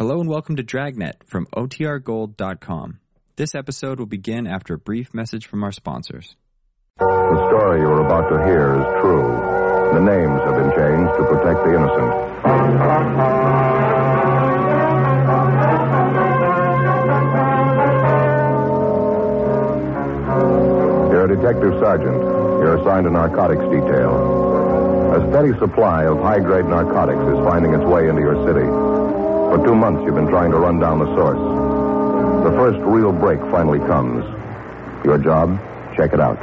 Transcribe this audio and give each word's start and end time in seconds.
Hello 0.00 0.18
and 0.18 0.30
welcome 0.30 0.56
to 0.56 0.62
Dragnet 0.62 1.22
from 1.26 1.44
OTRGold.com. 1.54 3.00
This 3.36 3.54
episode 3.54 3.98
will 3.98 4.06
begin 4.06 4.46
after 4.46 4.72
a 4.72 4.78
brief 4.78 5.12
message 5.12 5.46
from 5.46 5.62
our 5.62 5.72
sponsors. 5.72 6.36
The 6.96 7.48
story 7.50 7.80
you're 7.80 8.00
about 8.06 8.30
to 8.30 8.42
hear 8.46 8.80
is 8.80 8.86
true. 9.02 9.28
The 9.92 10.00
names 10.00 10.40
have 10.40 10.56
been 10.56 10.72
changed 10.72 11.12
to 11.18 11.24
protect 11.28 11.60
the 11.66 11.74
innocent. 11.76 12.12
You're 21.12 21.26
a 21.26 21.36
detective 21.36 21.78
sergeant. 21.78 22.22
You're 22.64 22.78
assigned 22.78 23.04
to 23.04 23.10
narcotics 23.10 23.64
detail. 23.64 25.12
A 25.12 25.28
steady 25.28 25.52
supply 25.58 26.04
of 26.06 26.16
high 26.20 26.40
grade 26.40 26.64
narcotics 26.64 27.20
is 27.20 27.44
finding 27.44 27.74
its 27.74 27.84
way 27.84 28.08
into 28.08 28.22
your 28.22 28.46
city. 28.46 28.89
For 29.50 29.58
two 29.66 29.74
months, 29.74 30.04
you've 30.06 30.14
been 30.14 30.28
trying 30.28 30.52
to 30.52 30.58
run 30.58 30.78
down 30.78 31.00
the 31.00 31.06
source. 31.06 31.42
The 32.44 32.52
first 32.52 32.78
real 32.82 33.10
break 33.10 33.40
finally 33.50 33.80
comes. 33.80 34.24
Your 35.04 35.18
job? 35.18 35.58
Check 35.96 36.12
it 36.12 36.20
out. 36.20 36.38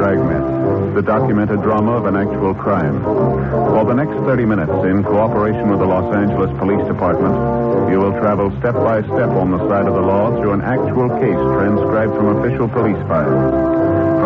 Dragnet, 0.00 0.94
the 0.94 1.02
documented 1.02 1.60
drama 1.60 1.92
of 1.98 2.06
an 2.06 2.16
actual 2.16 2.54
crime. 2.54 3.02
For 3.02 3.84
the 3.84 3.92
next 3.92 4.16
30 4.24 4.46
minutes, 4.46 4.72
in 4.72 5.04
cooperation 5.04 5.68
with 5.68 5.80
the 5.80 5.86
Los 5.86 6.14
Angeles 6.14 6.50
Police 6.58 6.86
Department, 6.88 7.92
you 7.92 8.00
will 8.00 8.12
travel 8.12 8.48
step 8.58 8.72
by 8.72 9.02
step 9.02 9.28
on 9.36 9.50
the 9.50 9.58
side 9.68 9.86
of 9.86 9.92
the 9.92 10.00
law 10.00 10.30
through 10.40 10.52
an 10.52 10.62
actual 10.62 11.10
case 11.20 11.36
transcribed 11.60 12.14
from 12.14 12.38
official 12.38 12.70
police 12.70 12.96
files. 13.06 13.81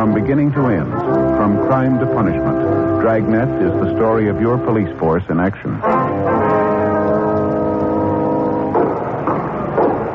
From 0.06 0.14
beginning 0.14 0.52
to 0.52 0.68
end, 0.68 0.88
from 1.34 1.66
crime 1.66 1.98
to 1.98 2.06
punishment, 2.06 3.02
Dragnet 3.02 3.50
is 3.60 3.72
the 3.82 3.92
story 3.96 4.28
of 4.28 4.40
your 4.40 4.56
police 4.56 4.86
force 5.00 5.24
in 5.28 5.40
action. 5.40 5.74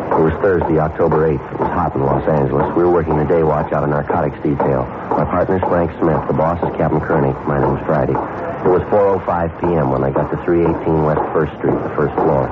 It 0.07 0.23
was 0.23 0.31
Thursday, 0.39 0.79
October 0.79 1.27
8th. 1.27 1.43
It 1.43 1.59
was 1.59 1.67
hot 1.75 1.93
in 1.93 2.05
Los 2.05 2.25
Angeles. 2.25 2.73
We 2.73 2.83
were 2.83 2.89
working 2.89 3.17
the 3.17 3.25
day 3.25 3.43
watch 3.43 3.73
out 3.73 3.83
of 3.83 3.89
narcotics 3.89 4.37
detail. 4.41 4.87
My 5.11 5.25
partner's 5.25 5.59
Frank 5.67 5.91
Smith. 5.99 6.23
The 6.25 6.39
boss 6.39 6.63
is 6.63 6.71
Captain 6.77 7.01
Kearney. 7.01 7.33
My 7.43 7.59
name's 7.59 7.85
Friday. 7.85 8.15
It 8.63 8.71
was 8.71 8.83
4.05 8.87 9.59
p.m. 9.59 9.91
when 9.91 10.05
I 10.05 10.11
got 10.11 10.31
to 10.31 10.37
318 10.45 11.03
West 11.03 11.19
1st 11.35 11.57
Street, 11.59 11.75
the 11.83 11.91
first 11.99 12.15
floor. 12.15 12.47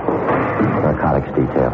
Narcotics 0.83 1.31
detail. 1.39 1.71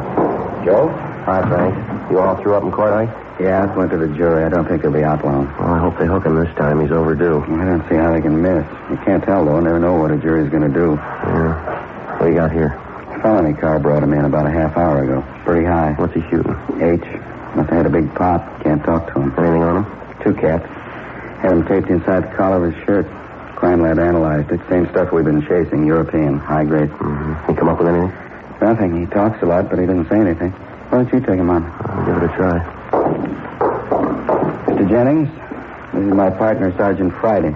Joe? 0.62 0.94
Hi, 1.26 1.42
Frank. 1.50 1.74
You 2.12 2.20
all 2.20 2.36
threw 2.38 2.54
up 2.54 2.62
in 2.62 2.72
court, 2.72 3.10
eh? 3.10 3.25
Yeah, 3.40 3.70
it 3.70 3.76
went 3.76 3.92
to 3.92 3.98
the 3.98 4.08
jury. 4.16 4.46
I 4.46 4.50
don't 4.50 4.66
think 4.66 4.82
he'll 4.82 4.92
be 4.94 5.04
out 5.04 5.24
long. 5.26 5.48
Well, 5.60 5.74
I 5.74 5.80
hope 5.80 6.00
they 6.00 6.06
hook 6.06 6.26
him 6.26 6.36
this 6.36 6.54
time. 6.56 6.80
He's 6.80 6.92
overdue. 6.92 7.44
I 7.44 7.66
don't 7.66 7.84
see 7.90 7.96
how 7.96 8.14
they 8.14 8.22
can 8.22 8.42
miss. 8.42 8.64
You 8.90 8.98
can't 9.04 9.24
tell, 9.24 9.44
though. 9.44 9.60
Never 9.60 9.80
know 9.80 9.96
what 9.96 10.12
a 10.12 10.18
jury's 10.18 10.50
going 10.50 10.64
to 10.64 10.72
do. 10.72 10.96
Yeah. 10.96 12.16
What 12.16 12.28
do 12.28 12.32
you 12.32 12.36
got 12.36 12.52
here? 12.54 12.68
A 13.12 13.20
Felony 13.22 13.54
car 13.54 13.78
brought 13.80 14.04
him 14.04 14.14
in 14.14 14.24
about 14.24 14.46
a 14.48 14.52
half 14.52 14.78
hour 14.78 15.04
ago. 15.04 15.22
Pretty 15.44 15.66
high. 15.66 15.92
What's 15.98 16.14
he 16.14 16.22
shooting? 16.30 16.56
H. 16.80 17.04
Must 17.60 17.70
have 17.70 17.84
had 17.84 17.86
a 17.86 17.90
big 17.90 18.14
pop. 18.16 18.64
Can't 18.64 18.84
talk 18.84 19.12
to 19.14 19.20
him. 19.20 19.34
Anything 19.38 19.64
on 19.64 19.84
him? 19.84 20.24
Two 20.24 20.34
caps. 20.34 20.66
Had 21.42 21.52
him 21.52 21.68
taped 21.68 21.90
inside 21.90 22.32
the 22.32 22.36
collar 22.38 22.66
of 22.66 22.74
his 22.74 22.86
shirt. 22.86 23.06
Crime 23.56 23.82
lab 23.82 24.00
analyzed 24.00 24.50
it. 24.52 24.62
Same 24.70 24.88
stuff 24.92 25.12
we've 25.12 25.26
been 25.26 25.46
chasing. 25.46 25.86
European. 25.86 26.40
High 26.40 26.64
grade. 26.64 26.90
Mm-hmm. 26.90 27.52
He 27.52 27.58
come 27.58 27.68
up 27.68 27.80
with 27.80 27.90
anything? 27.90 28.16
Nothing. 28.62 29.00
He 29.02 29.08
talks 29.08 29.42
a 29.44 29.46
lot, 29.46 29.70
but 29.70 29.78
he 29.80 29.86
doesn't 29.86 30.08
say 30.08 30.20
anything. 30.20 30.52
Why 30.52 31.04
don't 31.04 31.14
you 31.14 31.20
take 31.20 31.40
him 31.40 31.50
on? 31.50 31.64
I'll 31.64 32.06
give 32.06 32.24
it 32.24 32.32
a 32.32 32.36
try. 32.38 32.75
Mr. 34.66 34.90
Jennings, 34.90 35.30
this 35.94 36.04
is 36.04 36.14
my 36.14 36.30
partner, 36.30 36.74
Sergeant 36.78 37.14
Friday. 37.22 37.52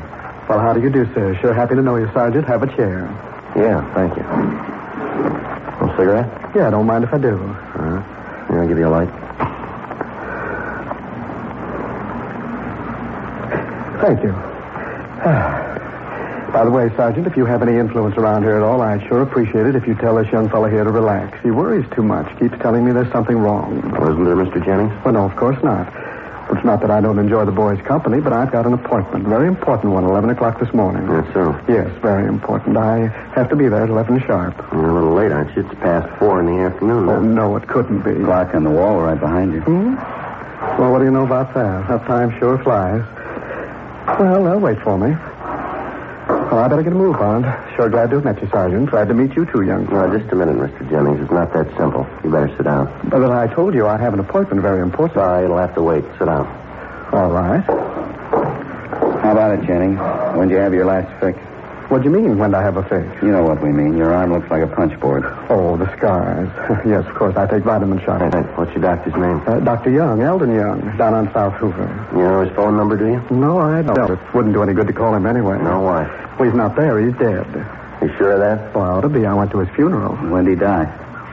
Well, 0.47 0.59
how 0.59 0.73
do 0.73 0.81
you 0.81 0.89
do, 0.89 1.05
sir? 1.13 1.37
Sure 1.41 1.53
happy 1.53 1.75
to 1.75 1.81
know 1.81 1.97
you, 1.97 2.09
Sergeant. 2.13 2.45
Have 2.47 2.63
a 2.63 2.67
chair. 2.75 3.09
Yeah, 3.55 3.81
thank 3.93 4.15
you. 4.15 4.23
A 4.23 5.95
cigarette? 5.97 6.29
Yeah, 6.55 6.69
don't 6.69 6.85
mind 6.85 7.03
if 7.03 7.13
I 7.13 7.17
do. 7.17 7.35
Uh-huh. 7.35 8.01
Here, 8.47 8.61
I'll 8.61 8.67
give 8.67 8.77
you 8.77 8.87
a 8.87 8.93
light. 8.93 9.09
Thank 14.01 14.23
you. 14.23 14.33
By 16.51 16.65
the 16.65 16.71
way, 16.71 16.89
Sergeant, 16.95 17.27
if 17.27 17.37
you 17.37 17.45
have 17.45 17.61
any 17.61 17.77
influence 17.77 18.17
around 18.17 18.43
here 18.43 18.57
at 18.57 18.63
all, 18.63 18.81
I'd 18.81 19.07
sure 19.07 19.21
appreciate 19.21 19.67
it 19.67 19.75
if 19.75 19.87
you 19.87 19.93
tell 19.95 20.15
this 20.15 20.31
young 20.31 20.49
fellow 20.49 20.67
here 20.67 20.83
to 20.83 20.89
relax. 20.89 21.41
He 21.43 21.51
worries 21.51 21.85
too 21.95 22.01
much. 22.03 22.27
Keeps 22.39 22.57
telling 22.59 22.83
me 22.85 22.91
there's 22.91 23.11
something 23.11 23.37
wrong. 23.37 23.91
Well, 23.91 24.11
isn't 24.11 24.25
there, 24.25 24.35
Mr. 24.35 24.63
Jennings? 24.65 24.91
Well, 25.05 25.13
no, 25.13 25.25
of 25.25 25.35
course 25.35 25.61
not. 25.63 25.87
It's 26.51 26.65
not 26.65 26.81
that 26.81 26.89
I 26.89 26.99
don't 26.99 27.19
enjoy 27.19 27.45
the 27.45 27.51
boy's 27.51 27.79
company, 27.83 28.19
but 28.19 28.33
I've 28.33 28.51
got 28.51 28.65
an 28.65 28.73
appointment. 28.73 29.27
Very 29.27 29.47
important 29.47 29.93
one, 29.93 30.03
11 30.03 30.31
o'clock 30.31 30.59
this 30.59 30.73
morning. 30.73 31.05
That's 31.07 31.31
so. 31.31 31.53
Yes, 31.69 31.87
very 32.01 32.27
important. 32.27 32.75
I 32.75 33.07
have 33.35 33.49
to 33.49 33.55
be 33.55 33.67
there 33.67 33.83
at 33.83 33.89
11 33.89 34.23
sharp. 34.25 34.57
You're 34.73 34.89
a 34.89 34.93
little 34.93 35.13
late, 35.13 35.31
aren't 35.31 35.55
you? 35.55 35.61
It's 35.61 35.79
past 35.79 36.09
four 36.17 36.39
in 36.39 36.47
the 36.47 36.63
afternoon. 36.63 37.07
Oh, 37.07 37.21
no, 37.21 37.55
it 37.55 37.67
couldn't 37.67 38.01
be. 38.01 38.25
Clock 38.25 38.55
on 38.55 38.63
the 38.63 38.71
wall 38.71 38.99
right 38.99 39.19
behind 39.19 39.53
you. 39.53 39.61
Hmm? 39.61 39.93
Well, 40.81 40.91
what 40.91 40.99
do 40.99 41.05
you 41.05 41.11
know 41.11 41.25
about 41.25 41.53
that? 41.53 41.87
That 41.87 42.05
time 42.07 42.37
sure 42.39 42.57
flies. 42.63 43.03
Well, 44.19 44.43
they'll 44.43 44.59
wait 44.59 44.81
for 44.81 44.97
me. 44.97 45.15
Well, 46.49 46.57
I 46.57 46.67
better 46.67 46.81
get 46.81 46.93
a 46.93 46.95
move 46.95 47.15
on. 47.17 47.43
Sure 47.75 47.89
glad 47.89 48.09
to 48.09 48.15
have 48.15 48.25
met 48.25 48.41
you, 48.41 48.49
Sergeant. 48.49 48.89
Glad 48.89 49.07
to 49.09 49.13
meet 49.13 49.35
you 49.35 49.45
too, 49.45 49.61
young 49.61 49.85
No, 49.85 50.17
just 50.17 50.31
a 50.31 50.35
minute, 50.35 50.55
Mr. 50.57 50.89
Jennings. 50.89 51.21
It's 51.21 51.31
not 51.31 51.53
that 51.53 51.67
simple. 51.77 52.07
You 52.23 52.31
better 52.31 52.49
sit 52.57 52.63
down. 52.63 52.87
But 53.07 53.19
then 53.19 53.31
I 53.31 53.45
told 53.53 53.75
you 53.75 53.85
I 53.85 53.97
have 53.97 54.15
an 54.15 54.19
appointment 54.19 54.63
very 54.63 54.81
important. 54.81 55.13
Sorry, 55.13 55.45
it'll 55.45 55.57
have 55.57 55.75
to 55.75 55.83
wait. 55.83 56.03
Sit 56.17 56.25
down. 56.25 56.47
All 57.13 57.29
right. 57.29 57.63
How 59.21 59.31
about 59.31 59.59
it, 59.59 59.65
Jennings? 59.67 59.99
When'd 60.35 60.49
you 60.49 60.57
have 60.57 60.73
your 60.73 60.85
last 60.85 61.07
fix? 61.21 61.37
What 61.89 62.03
do 62.03 62.09
you 62.09 62.15
mean, 62.15 62.37
when 62.37 62.53
I 62.53 62.61
have 62.61 62.77
a 62.77 62.83
face? 62.83 63.09
You 63.23 63.31
know 63.31 63.43
what 63.43 63.63
we 63.63 63.71
mean. 63.71 63.97
Your 63.97 64.13
arm 64.13 64.31
looks 64.31 64.47
like 64.51 64.61
a 64.61 64.67
punch 64.67 64.99
board. 64.99 65.23
Oh, 65.49 65.75
the 65.75 65.91
scars. 65.97 66.47
yes, 66.85 67.03
of 67.07 67.15
course. 67.15 67.35
I 67.35 67.47
take 67.47 67.63
vitamin 67.63 67.99
shots. 68.05 68.21
Hey, 68.23 68.29
hey, 68.29 68.47
what's 68.53 68.71
your 68.73 68.81
doctor's 68.83 69.15
name? 69.15 69.41
Uh, 69.47 69.59
Dr. 69.59 69.89
Young, 69.89 70.21
Eldon 70.21 70.53
Young, 70.53 70.95
down 70.97 71.15
on 71.15 71.33
South 71.33 71.55
Hoover. 71.55 71.87
You 72.13 72.21
know 72.21 72.45
his 72.45 72.55
phone 72.55 72.77
number, 72.77 72.95
do 72.95 73.07
you? 73.07 73.35
No, 73.35 73.57
I 73.57 73.81
don't. 73.81 74.11
It 74.11 74.19
wouldn't 74.35 74.53
do 74.53 74.61
any 74.61 74.73
good 74.73 74.85
to 74.85 74.93
call 74.93 75.15
him 75.15 75.25
anyway. 75.25 75.57
No, 75.57 75.81
why? 75.81 76.05
Well, 76.37 76.47
he's 76.47 76.55
not 76.55 76.75
there. 76.75 76.99
He's 77.03 77.17
dead. 77.17 77.47
You 78.03 78.15
sure 78.17 78.33
of 78.33 78.39
that? 78.39 78.75
Well, 78.75 78.97
ought 78.97 79.01
to 79.01 79.09
be. 79.09 79.25
I 79.25 79.33
went 79.33 79.49
to 79.51 79.59
his 79.59 79.69
funeral. 79.75 80.15
When'd 80.15 80.47
he 80.47 80.53
die? 80.55 80.85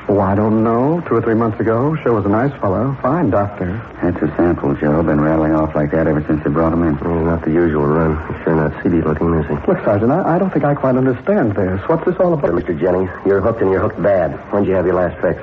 Oh, 0.09 0.21
I 0.21 0.37
don't 0.37 0.63
know. 0.63 1.03
Two 1.09 1.17
or 1.17 1.23
three 1.23 1.35
months 1.35 1.59
ago. 1.59 1.97
Sure 1.97 2.13
was 2.13 2.25
a 2.25 2.29
nice 2.29 2.53
fellow. 2.61 2.97
Fine 3.03 3.31
doctor. 3.31 3.83
That's 4.01 4.23
a 4.23 4.29
sample, 4.37 4.75
Joe. 4.77 5.03
Been 5.03 5.21
rattling 5.21 5.53
off 5.53 5.75
like 5.75 5.91
that 5.91 6.07
ever 6.07 6.23
since 6.29 6.45
they 6.45 6.51
brought 6.51 6.73
him 6.73 6.85
in. 6.85 6.97
Well, 7.01 7.25
not 7.25 7.45
the 7.45 7.51
usual 7.51 7.85
run. 7.87 8.15
He's 8.33 8.45
sure 8.45 8.55
not 8.55 8.71
seedy 8.85 9.03
looking, 9.03 9.35
is 9.35 9.47
he? 9.49 9.55
Look, 9.67 9.83
Sergeant, 9.85 10.13
I, 10.13 10.37
I 10.37 10.39
don't 10.39 10.53
think 10.53 10.65
I 10.65 10.77
quite 10.77 10.95
understand 10.95 11.57
this. 11.57 11.81
What's 11.89 12.05
this 12.05 12.15
all 12.21 12.33
about? 12.35 12.53
Mr. 12.53 12.79
Jennings, 12.79 13.11
you're 13.27 13.41
hooked 13.41 13.61
and 13.63 13.71
you're 13.73 13.81
hooked 13.81 14.01
bad. 14.01 14.31
When'd 14.53 14.69
you 14.69 14.75
have 14.75 14.87
your 14.87 14.95
last 14.95 15.21
fix? 15.21 15.43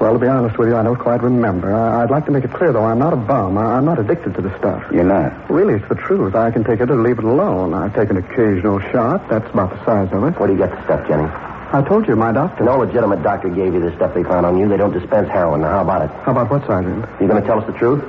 Well, 0.00 0.14
to 0.14 0.18
be 0.18 0.26
honest 0.26 0.56
with 0.56 0.68
you, 0.68 0.76
I 0.76 0.82
don't 0.82 0.98
quite 0.98 1.22
remember. 1.22 1.74
I, 1.74 2.02
I'd 2.02 2.10
like 2.10 2.24
to 2.24 2.32
make 2.32 2.44
it 2.44 2.52
clear, 2.54 2.72
though, 2.72 2.84
I'm 2.84 2.98
not 2.98 3.12
a 3.12 3.16
bum. 3.16 3.58
I, 3.58 3.76
I'm 3.76 3.84
not 3.84 3.98
addicted 3.98 4.34
to 4.36 4.40
the 4.40 4.56
stuff. 4.58 4.90
You're 4.90 5.04
not. 5.04 5.50
Really, 5.50 5.74
it's 5.74 5.88
the 5.90 5.96
truth. 5.96 6.34
I 6.34 6.50
can 6.50 6.64
take 6.64 6.80
it 6.80 6.90
or 6.90 6.96
leave 6.96 7.18
it 7.18 7.24
alone. 7.24 7.74
I 7.74 7.90
take 7.90 8.08
an 8.08 8.16
occasional 8.16 8.80
shot. 8.90 9.28
That's 9.28 9.48
about 9.52 9.68
the 9.68 9.84
size 9.84 10.10
of 10.14 10.24
it. 10.24 10.40
Where 10.40 10.46
do 10.48 10.54
you 10.54 10.58
get 10.58 10.70
the 10.70 10.82
stuff, 10.84 11.06
Jennings? 11.06 11.51
I 11.72 11.80
told 11.80 12.06
you, 12.06 12.16
my 12.16 12.32
doctor. 12.32 12.64
No 12.64 12.76
legitimate 12.78 13.22
doctor 13.22 13.48
gave 13.48 13.72
you 13.72 13.80
the 13.80 13.96
stuff 13.96 14.12
they 14.14 14.22
found 14.22 14.44
on 14.44 14.58
you. 14.58 14.68
They 14.68 14.76
don't 14.76 14.92
dispense 14.92 15.28
heroin. 15.28 15.62
Now, 15.62 15.70
how 15.70 15.80
about 15.80 16.02
it? 16.02 16.10
How 16.22 16.32
about 16.32 16.50
what, 16.50 16.66
Sergeant? 16.66 17.08
You 17.18 17.26
going 17.26 17.40
to 17.40 17.46
tell 17.46 17.58
us 17.60 17.66
the 17.66 17.72
truth? 17.72 18.04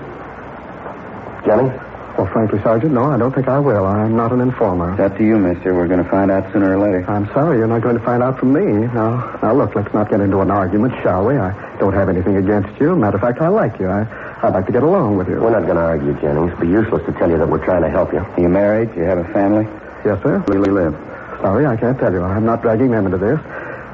Jennings? 1.45 1.71
Well, 2.17 2.27
frankly, 2.27 2.61
Sergeant, 2.61 2.93
no, 2.93 3.05
I 3.05 3.17
don't 3.17 3.33
think 3.33 3.47
I 3.47 3.59
will. 3.59 3.85
I'm 3.85 4.15
not 4.15 4.33
an 4.33 4.41
informer. 4.41 4.91
It's 4.91 4.99
up 4.99 5.17
to 5.17 5.23
you, 5.23 5.39
mister. 5.39 5.73
We're 5.73 5.87
going 5.87 6.03
to 6.03 6.09
find 6.09 6.29
out 6.29 6.51
sooner 6.51 6.77
or 6.77 6.77
later. 6.77 7.09
I'm 7.09 7.25
sorry, 7.27 7.57
you're 7.57 7.67
not 7.67 7.81
going 7.81 7.97
to 7.97 8.03
find 8.03 8.21
out 8.21 8.37
from 8.37 8.53
me. 8.53 8.85
Now, 8.93 9.39
now, 9.41 9.53
look, 9.53 9.73
let's 9.75 9.91
not 9.93 10.11
get 10.11 10.19
into 10.19 10.39
an 10.41 10.51
argument, 10.51 10.93
shall 11.01 11.25
we? 11.25 11.37
I 11.37 11.77
don't 11.79 11.93
have 11.93 12.09
anything 12.09 12.35
against 12.35 12.79
you. 12.79 12.95
Matter 12.95 13.15
of 13.15 13.21
fact, 13.21 13.39
I 13.41 13.47
like 13.47 13.79
you. 13.79 13.87
I, 13.87 14.05
I'd 14.43 14.53
like 14.53 14.67
to 14.67 14.71
get 14.73 14.83
along 14.83 15.17
with 15.17 15.29
you. 15.29 15.39
We're 15.39 15.51
not 15.51 15.63
going 15.63 15.77
to 15.77 15.81
argue, 15.81 16.13
Jennings. 16.19 16.51
It'd 16.51 16.59
be 16.59 16.67
useless 16.67 17.03
to 17.07 17.13
tell 17.13 17.31
you 17.31 17.37
that 17.37 17.47
we're 17.47 17.63
trying 17.63 17.81
to 17.81 17.89
help 17.89 18.11
you. 18.11 18.19
Are 18.19 18.39
you 18.39 18.49
married? 18.49 18.93
Do 18.93 18.99
you 18.99 19.05
have 19.05 19.17
a 19.17 19.33
family? 19.33 19.63
Yes, 20.05 20.21
sir. 20.21 20.39
Where 20.45 20.59
do 20.59 20.69
you 20.69 20.75
live? 20.75 20.93
Sorry, 21.41 21.65
I 21.65 21.75
can't 21.75 21.97
tell 21.97 22.13
you. 22.13 22.21
I'm 22.21 22.45
not 22.45 22.61
dragging 22.61 22.91
them 22.91 23.05
into 23.05 23.17
this. 23.17 23.39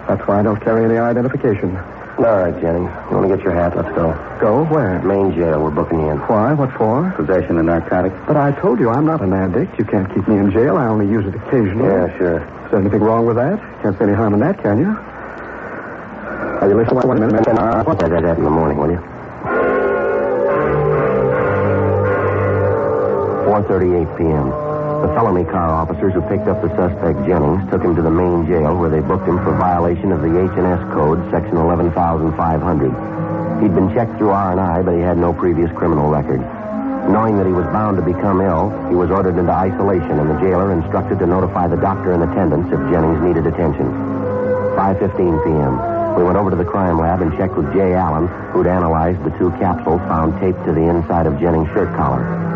That's 0.10 0.28
why 0.28 0.40
I 0.40 0.42
don't 0.42 0.60
carry 0.60 0.86
any 0.86 0.98
identification. 0.98 1.78
All 1.78 2.26
right, 2.26 2.52
Jennings. 2.60 2.90
You 3.12 3.16
want 3.16 3.30
to 3.30 3.38
get 3.38 3.46
your 3.46 3.54
hat? 3.54 3.78
Let's 3.78 3.94
go. 3.94 4.12
Go 4.42 4.66
where? 4.66 5.00
Main 5.04 5.36
jail. 5.36 5.62
We're 5.62 5.70
booking 5.70 6.00
you 6.00 6.10
in. 6.10 6.18
Why? 6.18 6.52
What 6.54 6.74
for? 6.74 7.14
Possession 7.16 7.60
of 7.60 7.66
narcotics? 7.66 8.16
But 8.26 8.36
I 8.36 8.52
told 8.60 8.80
you 8.80 8.90
I'm 8.90 9.06
not 9.06 9.22
an 9.22 9.34
addict. 9.34 9.78
You 9.78 9.86
can't 9.86 10.12
keep 10.12 10.28
me 10.28 10.38
in 10.38 10.52
jail. 10.52 10.78
I 10.78 10.88
only 10.88 11.06
use 11.06 11.28
it 11.28 11.36
occasionally. 11.36 11.86
Yeah, 11.86 12.18
sure. 12.18 12.42
Is 12.66 12.72
there 12.72 12.80
anything 12.80 13.02
wrong 13.02 13.28
with 13.28 13.36
that? 13.36 13.60
Can't 13.84 13.96
see 14.00 14.06
any 14.06 14.14
harm 14.14 14.34
in 14.34 14.40
that, 14.40 14.58
can 14.64 14.80
you? 14.80 14.90
Are 14.90 16.68
you 16.68 16.76
listening? 16.76 17.08
One 17.08 17.20
minute. 17.20 17.48
I'll 17.48 17.96
that 17.96 18.38
in 18.38 18.44
the 18.44 18.50
morning, 18.50 18.80
will 18.80 18.90
you? 18.90 18.98
4.38 23.46 24.18
p.m. 24.18 24.69
The 25.00 25.08
felony 25.16 25.46
car 25.46 25.72
officers 25.72 26.14
who 26.14 26.20
picked 26.28 26.52
up 26.52 26.62
the 26.62 26.68
suspect, 26.76 27.24
Jennings, 27.24 27.64
took 27.72 27.82
him 27.82 27.96
to 27.96 28.02
the 28.02 28.12
main 28.12 28.46
jail 28.46 28.76
where 28.76 28.90
they 28.90 29.00
booked 29.00 29.28
him 29.28 29.40
for 29.48 29.56
violation 29.56 30.12
of 30.12 30.20
the 30.20 30.28
H&S 30.28 30.82
Code, 30.92 31.24
Section 31.32 31.56
11500. 31.56 33.64
He'd 33.64 33.74
been 33.74 33.96
checked 33.96 34.18
through 34.18 34.32
R&I, 34.32 34.82
but 34.84 34.96
he 34.96 35.00
had 35.00 35.18
no 35.18 35.32
previous 35.32 35.72
criminal 35.72 36.12
record. 36.12 36.42
Knowing 37.08 37.38
that 37.38 37.48
he 37.48 37.54
was 37.54 37.64
bound 37.72 37.96
to 37.96 38.04
become 38.04 38.42
ill, 38.42 38.76
he 38.90 38.96
was 38.96 39.10
ordered 39.10 39.40
into 39.40 39.52
isolation, 39.52 40.20
and 40.20 40.30
the 40.30 40.40
jailer 40.44 40.76
instructed 40.76 41.18
to 41.20 41.26
notify 41.26 41.68
the 41.68 41.80
doctor 41.80 42.12
in 42.12 42.22
attendance 42.22 42.68
if 42.68 42.80
Jennings 42.92 43.24
needed 43.24 43.48
attention. 43.48 43.88
5.15 44.76 45.16
p.m. 45.48 45.80
We 46.20 46.28
went 46.28 46.36
over 46.36 46.50
to 46.50 46.60
the 46.60 46.68
crime 46.68 47.00
lab 47.00 47.22
and 47.22 47.32
checked 47.38 47.56
with 47.56 47.72
Jay 47.72 47.94
Allen, 47.94 48.28
who'd 48.52 48.68
analyzed 48.68 49.24
the 49.24 49.32
two 49.40 49.52
capsules 49.64 50.02
found 50.12 50.36
taped 50.42 50.60
to 50.66 50.74
the 50.74 50.92
inside 50.92 51.26
of 51.26 51.40
Jennings' 51.40 51.70
shirt 51.70 51.96
collar. 51.96 52.49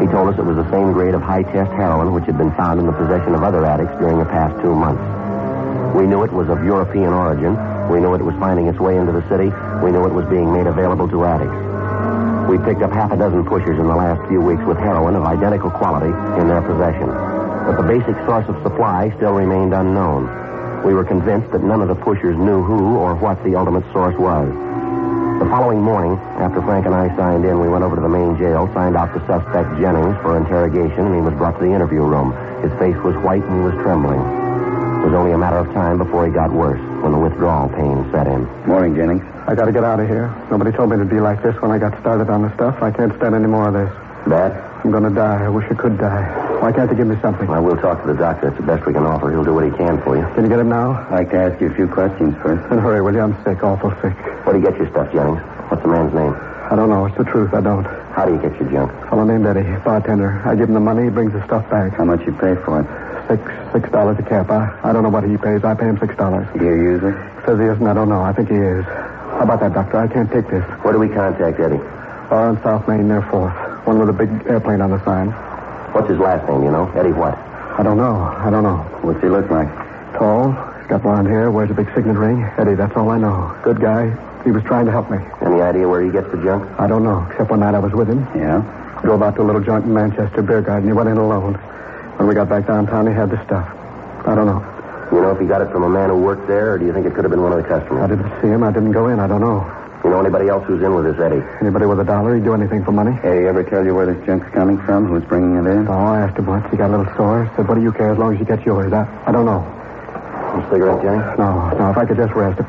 He 0.00 0.06
told 0.12 0.28
us 0.28 0.38
it 0.38 0.44
was 0.44 0.56
the 0.56 0.70
same 0.70 0.92
grade 0.92 1.14
of 1.14 1.22
high-test 1.22 1.72
heroin 1.72 2.12
which 2.12 2.24
had 2.24 2.36
been 2.36 2.52
found 2.52 2.80
in 2.80 2.86
the 2.86 2.92
possession 2.92 3.34
of 3.34 3.42
other 3.42 3.64
addicts 3.64 3.96
during 3.98 4.18
the 4.18 4.28
past 4.28 4.52
two 4.60 4.74
months. 4.74 5.00
We 5.96 6.06
knew 6.06 6.22
it 6.22 6.32
was 6.32 6.48
of 6.48 6.62
European 6.64 7.14
origin. 7.14 7.56
We 7.88 8.00
knew 8.00 8.12
it 8.14 8.20
was 8.20 8.34
finding 8.36 8.66
its 8.66 8.78
way 8.78 8.96
into 8.98 9.12
the 9.12 9.24
city. 9.32 9.48
We 9.80 9.90
knew 9.90 10.04
it 10.04 10.12
was 10.12 10.26
being 10.28 10.52
made 10.52 10.66
available 10.66 11.08
to 11.08 11.24
addicts. 11.24 11.56
We 12.50 12.58
picked 12.58 12.82
up 12.82 12.92
half 12.92 13.10
a 13.12 13.16
dozen 13.16 13.46
pushers 13.46 13.78
in 13.78 13.88
the 13.88 13.96
last 13.96 14.20
few 14.28 14.40
weeks 14.40 14.62
with 14.64 14.76
heroin 14.76 15.16
of 15.16 15.24
identical 15.24 15.70
quality 15.70 16.12
in 16.40 16.48
their 16.48 16.60
possession. 16.60 17.08
But 17.08 17.80
the 17.80 17.88
basic 17.88 18.14
source 18.26 18.46
of 18.48 18.60
supply 18.62 19.10
still 19.16 19.32
remained 19.32 19.72
unknown. 19.72 20.28
We 20.84 20.92
were 20.92 21.04
convinced 21.04 21.50
that 21.52 21.64
none 21.64 21.80
of 21.80 21.88
the 21.88 21.96
pushers 21.96 22.36
knew 22.36 22.62
who 22.62 22.96
or 22.98 23.14
what 23.16 23.42
the 23.42 23.56
ultimate 23.56 23.90
source 23.92 24.16
was. 24.18 24.65
The 25.36 25.44
following 25.52 25.82
morning, 25.82 26.16
after 26.40 26.62
Frank 26.62 26.86
and 26.86 26.94
I 26.94 27.14
signed 27.14 27.44
in, 27.44 27.60
we 27.60 27.68
went 27.68 27.84
over 27.84 27.94
to 27.94 28.00
the 28.00 28.08
main 28.08 28.38
jail, 28.38 28.72
signed 28.72 28.96
out 28.96 29.12
the 29.12 29.20
suspect 29.28 29.68
Jennings 29.78 30.16
for 30.24 30.36
interrogation, 30.36 31.12
and 31.12 31.14
he 31.14 31.20
was 31.20 31.34
brought 31.34 31.60
to 31.60 31.64
the 31.64 31.72
interview 31.72 32.00
room. 32.00 32.32
His 32.64 32.72
face 32.80 32.96
was 33.04 33.14
white 33.20 33.44
and 33.44 33.60
he 33.60 33.64
was 33.68 33.74
trembling. 33.84 34.18
It 34.18 35.12
was 35.12 35.14
only 35.14 35.32
a 35.32 35.38
matter 35.38 35.58
of 35.58 35.68
time 35.74 35.98
before 35.98 36.26
he 36.26 36.32
got 36.32 36.50
worse, 36.50 36.80
when 37.04 37.12
the 37.12 37.18
withdrawal 37.18 37.68
pain 37.68 38.08
set 38.10 38.26
in. 38.26 38.48
Morning, 38.64 38.96
Jennings. 38.96 39.22
I 39.46 39.54
gotta 39.54 39.72
get 39.72 39.84
out 39.84 40.00
of 40.00 40.08
here. 40.08 40.32
Nobody 40.50 40.72
told 40.72 40.88
me 40.88 40.96
to 40.96 41.04
be 41.04 41.20
like 41.20 41.42
this 41.42 41.54
when 41.60 41.70
I 41.70 41.78
got 41.78 42.00
started 42.00 42.30
on 42.30 42.40
the 42.40 42.52
stuff. 42.54 42.82
I 42.82 42.90
can't 42.90 43.14
stand 43.16 43.34
any 43.34 43.46
more 43.46 43.68
of 43.68 43.74
this. 43.74 43.92
Bad? 44.26 44.75
I'm 44.86 44.92
gonna 44.92 45.10
die. 45.10 45.42
I 45.44 45.48
wish 45.48 45.66
I 45.68 45.74
could 45.74 45.98
die. 45.98 46.22
Why 46.62 46.70
can't 46.70 46.88
they 46.88 46.94
give 46.94 47.08
me 47.08 47.18
something? 47.20 47.48
Well, 47.48 47.60
we'll 47.60 47.76
talk 47.82 48.02
to 48.02 48.06
the 48.06 48.14
doctor. 48.14 48.54
It's 48.54 48.56
the 48.56 48.62
best 48.62 48.86
we 48.86 48.92
can 48.94 49.02
offer. 49.02 49.32
He'll 49.34 49.42
do 49.42 49.52
what 49.52 49.64
he 49.66 49.74
can 49.74 50.00
for 50.06 50.14
you. 50.16 50.22
Can 50.38 50.44
you 50.44 50.48
get 50.48 50.60
him 50.60 50.68
now? 50.68 50.94
I'd 51.10 51.26
like 51.26 51.30
to 51.34 51.38
ask 51.42 51.60
you 51.60 51.66
a 51.66 51.74
few 51.74 51.88
questions 51.88 52.36
first. 52.38 52.62
Then 52.70 52.78
hurry, 52.78 53.02
will 53.02 53.12
you? 53.12 53.18
I'm 53.20 53.34
sick, 53.42 53.64
awful 53.66 53.90
sick. 53.98 54.14
Where 54.46 54.54
do 54.54 54.62
you 54.62 54.64
get 54.64 54.78
your 54.78 54.86
stuff, 54.94 55.10
Jennings? 55.10 55.42
What's 55.66 55.82
the 55.82 55.90
man's 55.90 56.14
name? 56.14 56.30
I 56.70 56.78
don't 56.78 56.88
know. 56.88 57.04
It's 57.06 57.18
the 57.18 57.24
truth. 57.26 57.50
I 57.52 57.60
don't. 57.62 57.82
How 58.14 58.26
do 58.26 58.34
you 58.34 58.40
get 58.40 58.54
your 58.62 58.70
junk? 58.70 58.94
Fellow 59.10 59.24
named 59.26 59.42
Eddie, 59.44 59.66
bartender. 59.82 60.38
I 60.46 60.54
give 60.54 60.68
him 60.70 60.74
the 60.78 60.86
money. 60.86 61.02
He 61.02 61.10
brings 61.10 61.32
the 61.32 61.42
stuff 61.50 61.68
back. 61.68 61.90
How 61.98 62.04
much 62.04 62.22
you 62.22 62.30
pay 62.38 62.54
for 62.62 62.78
it? 62.78 62.86
Six, 63.26 63.42
six 63.74 63.90
dollars 63.90 64.14
a 64.20 64.22
cap. 64.22 64.48
I, 64.54 64.70
I 64.86 64.92
don't 64.94 65.02
know 65.02 65.10
what 65.10 65.24
he 65.26 65.34
pays. 65.36 65.64
I 65.66 65.74
pay 65.74 65.90
him 65.90 65.98
six 65.98 66.14
dollars. 66.14 66.46
Do 66.56 66.62
you 66.64 66.94
use 66.94 67.02
it? 67.02 67.14
Says 67.42 67.58
he 67.58 67.66
isn't. 67.66 67.82
I 67.86 67.92
don't 67.94 68.08
know. 68.08 68.22
I 68.22 68.30
think 68.32 68.50
he 68.54 68.54
is. 68.54 68.84
How 68.86 69.42
about 69.42 69.58
that, 69.66 69.74
doctor? 69.74 69.98
I 69.98 70.06
can't 70.06 70.30
take 70.30 70.46
this. 70.46 70.62
Where 70.86 70.94
do 70.94 71.02
we 71.02 71.08
contact 71.10 71.58
Eddie? 71.58 71.82
Uh, 71.82 72.30
Bar 72.30 72.48
on 72.54 72.62
South 72.62 72.86
Main 72.86 73.08
near 73.08 73.22
Fourth. 73.34 73.65
One 73.86 74.00
with 74.00 74.08
a 74.08 74.12
big 74.12 74.28
airplane 74.50 74.80
on 74.80 74.90
the 74.90 74.98
sign. 75.04 75.30
What's 75.94 76.10
his 76.10 76.18
last 76.18 76.48
name, 76.50 76.64
you 76.64 76.72
know? 76.72 76.90
Eddie 76.98 77.12
what? 77.12 77.38
I 77.38 77.84
don't 77.84 77.96
know. 77.96 78.18
I 78.18 78.50
don't 78.50 78.64
know. 78.64 78.78
What's 79.06 79.22
he 79.22 79.28
look 79.28 79.48
like? 79.48 79.68
Tall. 80.18 80.50
He's 80.80 80.88
got 80.88 81.02
blonde 81.02 81.28
hair. 81.28 81.52
Wears 81.52 81.70
a 81.70 81.74
big 81.74 81.86
signet 81.94 82.16
ring. 82.16 82.42
Eddie, 82.58 82.74
that's 82.74 82.96
all 82.96 83.08
I 83.10 83.18
know. 83.18 83.56
Good 83.62 83.80
guy. 83.80 84.10
He 84.42 84.50
was 84.50 84.64
trying 84.64 84.86
to 84.86 84.92
help 84.92 85.08
me. 85.08 85.18
Any 85.40 85.62
idea 85.62 85.88
where 85.88 86.02
he 86.02 86.10
gets 86.10 86.26
the 86.32 86.42
junk? 86.42 86.66
I 86.80 86.88
don't 86.88 87.04
know, 87.04 87.26
except 87.30 87.50
one 87.50 87.60
night 87.60 87.74
I 87.74 87.78
was 87.78 87.92
with 87.92 88.08
him. 88.08 88.26
Yeah? 88.34 88.62
Drove 89.02 89.22
out 89.22 89.36
to 89.36 89.42
a 89.42 89.46
little 89.46 89.62
joint 89.62 89.84
in 89.84 89.94
Manchester 89.94 90.42
beer 90.42 90.62
garden. 90.62 90.88
He 90.88 90.92
went 90.92 91.08
in 91.08 91.16
alone. 91.16 91.54
When 92.18 92.26
we 92.26 92.34
got 92.34 92.48
back 92.48 92.66
downtown, 92.66 93.06
he 93.06 93.14
had 93.14 93.30
the 93.30 93.38
stuff. 93.44 93.70
I 94.26 94.34
don't 94.34 94.46
know. 94.46 94.66
You 95.12 95.22
know 95.22 95.30
if 95.30 95.38
he 95.38 95.46
got 95.46 95.62
it 95.62 95.70
from 95.70 95.84
a 95.84 95.88
man 95.88 96.10
who 96.10 96.18
worked 96.18 96.48
there, 96.48 96.74
or 96.74 96.78
do 96.78 96.86
you 96.86 96.92
think 96.92 97.06
it 97.06 97.14
could 97.14 97.22
have 97.22 97.30
been 97.30 97.42
one 97.42 97.52
of 97.52 97.62
the 97.62 97.68
customers? 97.68 98.02
I 98.02 98.08
didn't 98.08 98.30
see 98.42 98.48
him. 98.48 98.64
I 98.64 98.72
didn't 98.72 98.90
go 98.90 99.06
in. 99.06 99.20
I 99.20 99.28
don't 99.28 99.40
know. 99.40 99.62
You 100.06 100.12
know 100.12 100.20
anybody 100.20 100.46
else 100.46 100.64
who's 100.68 100.80
in 100.84 100.94
with 100.94 101.02
this 101.02 101.18
Eddie? 101.18 101.42
Anybody 101.60 101.84
with 101.84 101.98
a 101.98 102.04
dollar, 102.04 102.36
he'd 102.36 102.44
do 102.44 102.54
anything 102.54 102.84
for 102.84 102.92
money. 102.92 103.10
Hey, 103.10 103.40
he 103.40 103.46
ever 103.50 103.64
tell 103.64 103.84
you 103.84 103.92
where 103.92 104.06
this 104.06 104.24
junk's 104.24 104.46
coming 104.54 104.78
from? 104.78 105.04
Who's 105.06 105.24
bringing 105.24 105.56
it 105.56 105.66
in? 105.66 105.88
Oh, 105.88 105.98
I 106.14 106.20
asked 106.20 106.38
him 106.38 106.46
once. 106.46 106.64
He 106.70 106.76
got 106.76 106.90
a 106.90 106.96
little 106.96 107.12
sore. 107.16 107.50
Said, 107.56 107.66
what 107.66 107.74
do 107.74 107.82
you 107.82 107.90
care 107.90 108.12
as 108.12 108.16
long 108.16 108.32
as 108.32 108.38
you 108.38 108.46
get 108.46 108.64
yours? 108.64 108.92
I, 108.92 109.02
I 109.26 109.32
don't 109.32 109.44
know. 109.44 109.66
Some 110.54 110.62
cigarette, 110.70 111.02
Jennings? 111.02 111.26
No, 111.42 111.74
no, 111.74 111.90
if 111.90 111.98
I 111.98 112.06
could 112.06 112.18
just 112.18 112.32
rest. 112.34 112.60
If, 112.60 112.66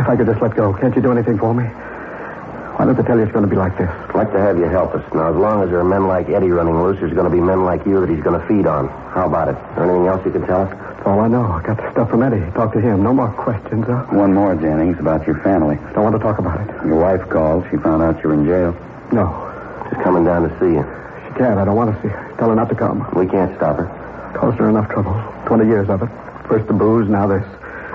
if 0.00 0.08
I 0.08 0.16
could 0.16 0.26
just 0.26 0.42
let 0.42 0.56
go. 0.56 0.74
Can't 0.74 0.92
you 0.96 1.00
do 1.00 1.12
anything 1.12 1.38
for 1.38 1.54
me? 1.54 1.62
Don't 2.84 2.96
they 2.96 3.02
tell 3.02 3.16
you 3.16 3.22
it's 3.24 3.32
going 3.32 3.44
to 3.44 3.50
be 3.50 3.56
like 3.56 3.78
this? 3.78 3.88
I'd 3.88 4.14
like 4.14 4.32
to 4.32 4.38
have 4.38 4.58
you 4.58 4.68
help 4.68 4.94
us. 4.94 5.02
Now, 5.14 5.30
as 5.30 5.36
long 5.36 5.62
as 5.64 5.70
there 5.70 5.80
are 5.80 5.88
men 5.88 6.06
like 6.06 6.28
Eddie 6.28 6.50
running 6.50 6.76
loose, 6.82 7.00
there's 7.00 7.14
going 7.14 7.24
to 7.24 7.34
be 7.34 7.40
men 7.40 7.64
like 7.64 7.86
you 7.86 7.98
that 8.00 8.10
he's 8.10 8.22
going 8.22 8.38
to 8.38 8.46
feed 8.46 8.66
on. 8.66 8.88
How 9.08 9.24
about 9.26 9.48
it? 9.48 9.56
Anything 9.80 10.06
else 10.06 10.20
you 10.24 10.30
can 10.30 10.44
tell 10.46 10.68
us? 10.68 10.70
That's 10.70 11.06
all 11.06 11.18
I 11.20 11.28
know. 11.28 11.42
I 11.48 11.62
got 11.62 11.78
the 11.78 11.90
stuff 11.92 12.10
from 12.10 12.22
Eddie. 12.22 12.44
Talk 12.52 12.74
to 12.74 12.80
him. 12.80 13.02
No 13.02 13.14
more 13.14 13.32
questions, 13.32 13.86
huh? 13.86 14.04
One 14.12 14.34
more, 14.34 14.54
Jennings, 14.54 14.98
about 15.00 15.26
your 15.26 15.40
family. 15.40 15.76
Don't 15.96 16.04
want 16.04 16.14
to 16.14 16.20
talk 16.20 16.38
about 16.38 16.60
it. 16.60 16.68
Your 16.84 17.00
wife 17.00 17.26
called. 17.30 17.64
She 17.70 17.78
found 17.78 18.02
out 18.02 18.22
you're 18.22 18.34
in 18.34 18.44
jail. 18.44 18.76
No. 19.12 19.32
She's 19.88 20.02
coming 20.04 20.24
down 20.24 20.44
to 20.44 20.52
see 20.60 20.76
you. 20.76 20.84
She 20.84 21.40
can't. 21.40 21.58
I 21.58 21.64
don't 21.64 21.76
want 21.76 21.96
to 21.96 22.02
see 22.02 22.08
her. 22.08 22.36
Tell 22.36 22.50
her 22.50 22.54
not 22.54 22.68
to 22.68 22.76
come. 22.76 23.00
We 23.16 23.26
can't 23.26 23.56
stop 23.56 23.78
her. 23.78 23.88
Caused 24.36 24.58
her 24.58 24.68
enough 24.68 24.90
trouble. 24.90 25.16
Twenty 25.46 25.64
years 25.66 25.88
of 25.88 26.02
it. 26.02 26.10
First 26.48 26.66
the 26.66 26.74
booze, 26.74 27.08
now 27.08 27.26
this. 27.28 27.44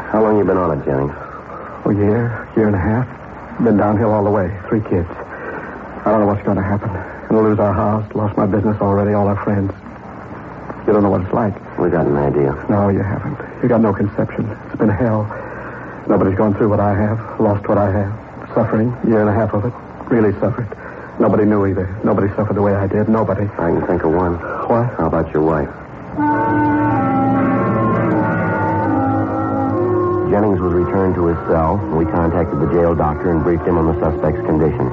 How 0.09 0.23
long 0.23 0.39
you 0.39 0.45
been 0.45 0.57
on 0.57 0.73
it, 0.73 0.83
Jennings? 0.83 1.13
A 1.13 1.93
year, 1.93 2.49
year 2.57 2.65
and 2.65 2.75
a 2.75 2.79
half. 2.79 3.18
Been 3.63 3.77
downhill 3.77 4.11
all 4.11 4.23
the 4.23 4.31
way. 4.31 4.47
Three 4.69 4.81
kids. 4.81 5.09
I 5.09 6.03
don't 6.05 6.21
know 6.21 6.27
what's 6.27 6.43
going 6.43 6.57
to 6.57 6.63
happen. 6.63 6.89
Gonna 7.29 7.47
lose 7.47 7.59
our 7.59 7.73
house, 7.73 8.11
lost 8.15 8.35
my 8.35 8.47
business 8.47 8.81
already, 8.81 9.13
all 9.13 9.27
our 9.27 9.37
friends. 9.43 9.71
You 10.87 10.93
don't 10.93 11.03
know 11.03 11.11
what 11.11 11.21
it's 11.21 11.33
like. 11.33 11.53
We 11.77 11.91
got 11.91 12.07
an 12.07 12.17
idea. 12.17 12.55
No, 12.69 12.89
you 12.89 13.03
haven't. 13.03 13.37
You 13.61 13.69
got 13.69 13.81
no 13.81 13.93
conception. 13.93 14.49
It's 14.65 14.77
been 14.77 14.89
hell. 14.89 15.27
Nobody's 16.07 16.35
gone 16.35 16.55
through 16.55 16.69
what 16.69 16.79
I 16.79 16.95
have, 16.95 17.39
lost 17.39 17.67
what 17.69 17.77
I 17.77 17.91
have. 17.91 18.49
Suffering, 18.55 18.89
year 19.05 19.21
and 19.21 19.29
a 19.29 19.33
half 19.33 19.53
of 19.53 19.65
it. 19.65 19.73
Really 20.09 20.31
suffered. 20.39 20.67
Nobody 21.19 21.45
knew 21.45 21.67
either. 21.67 21.85
Nobody 22.03 22.29
suffered 22.33 22.55
the 22.55 22.63
way 22.63 22.73
I 22.73 22.87
did. 22.87 23.07
Nobody. 23.09 23.43
I 23.43 23.69
can 23.69 23.85
think 23.85 24.03
of 24.03 24.11
one. 24.11 24.33
What? 24.33 24.87
How 24.97 25.05
about 25.05 25.31
your 25.31 25.43
wife? 25.43 26.98
Jennings 30.29 30.61
was 30.61 30.73
returned 30.73 31.15
to 31.15 31.25
his 31.25 31.37
cell. 31.49 31.81
We 31.97 32.05
contacted 32.05 32.61
the 32.61 32.69
jail 32.69 32.93
doctor 32.93 33.33
and 33.33 33.41
briefed 33.41 33.65
him 33.65 33.81
on 33.81 33.89
the 33.89 33.97
suspect's 33.97 34.45
condition. 34.45 34.85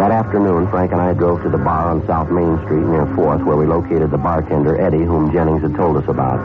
That 0.00 0.10
afternoon, 0.10 0.68
Frank 0.72 0.92
and 0.92 1.00
I 1.00 1.12
drove 1.12 1.42
to 1.42 1.50
the 1.50 1.60
bar 1.60 1.92
on 1.92 2.06
South 2.06 2.30
Main 2.32 2.56
Street 2.64 2.88
near 2.88 3.04
4th, 3.12 3.44
where 3.44 3.56
we 3.56 3.66
located 3.66 4.10
the 4.10 4.18
bartender, 4.18 4.80
Eddie, 4.80 5.04
whom 5.04 5.30
Jennings 5.30 5.60
had 5.60 5.76
told 5.76 5.96
us 5.98 6.08
about. 6.08 6.40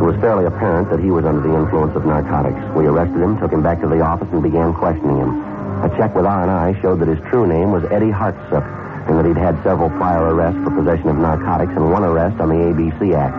It 0.00 0.04
was 0.04 0.16
fairly 0.16 0.46
apparent 0.46 0.88
that 0.88 1.00
he 1.00 1.10
was 1.10 1.24
under 1.26 1.40
the 1.40 1.54
influence 1.54 1.94
of 1.94 2.06
narcotics. 2.06 2.56
We 2.74 2.86
arrested 2.86 3.20
him, 3.20 3.38
took 3.38 3.52
him 3.52 3.62
back 3.62 3.80
to 3.80 3.88
the 3.88 4.00
office, 4.00 4.28
and 4.32 4.42
began 4.42 4.72
questioning 4.72 5.16
him. 5.16 5.36
A 5.84 5.92
check 5.96 6.14
with 6.14 6.24
R&I 6.24 6.80
showed 6.80 7.00
that 7.00 7.08
his 7.08 7.20
true 7.28 7.46
name 7.46 7.70
was 7.70 7.84
Eddie 7.92 8.12
Hartsook, 8.12 8.64
and 9.08 9.18
that 9.18 9.26
he'd 9.26 9.36
had 9.36 9.62
several 9.62 9.90
prior 9.90 10.32
arrests 10.32 10.60
for 10.64 10.70
possession 10.70 11.08
of 11.08 11.16
narcotics 11.16 11.72
and 11.76 11.92
one 11.92 12.02
arrest 12.02 12.40
on 12.40 12.48
the 12.48 12.56
ABC 12.56 13.14
Act. 13.14 13.36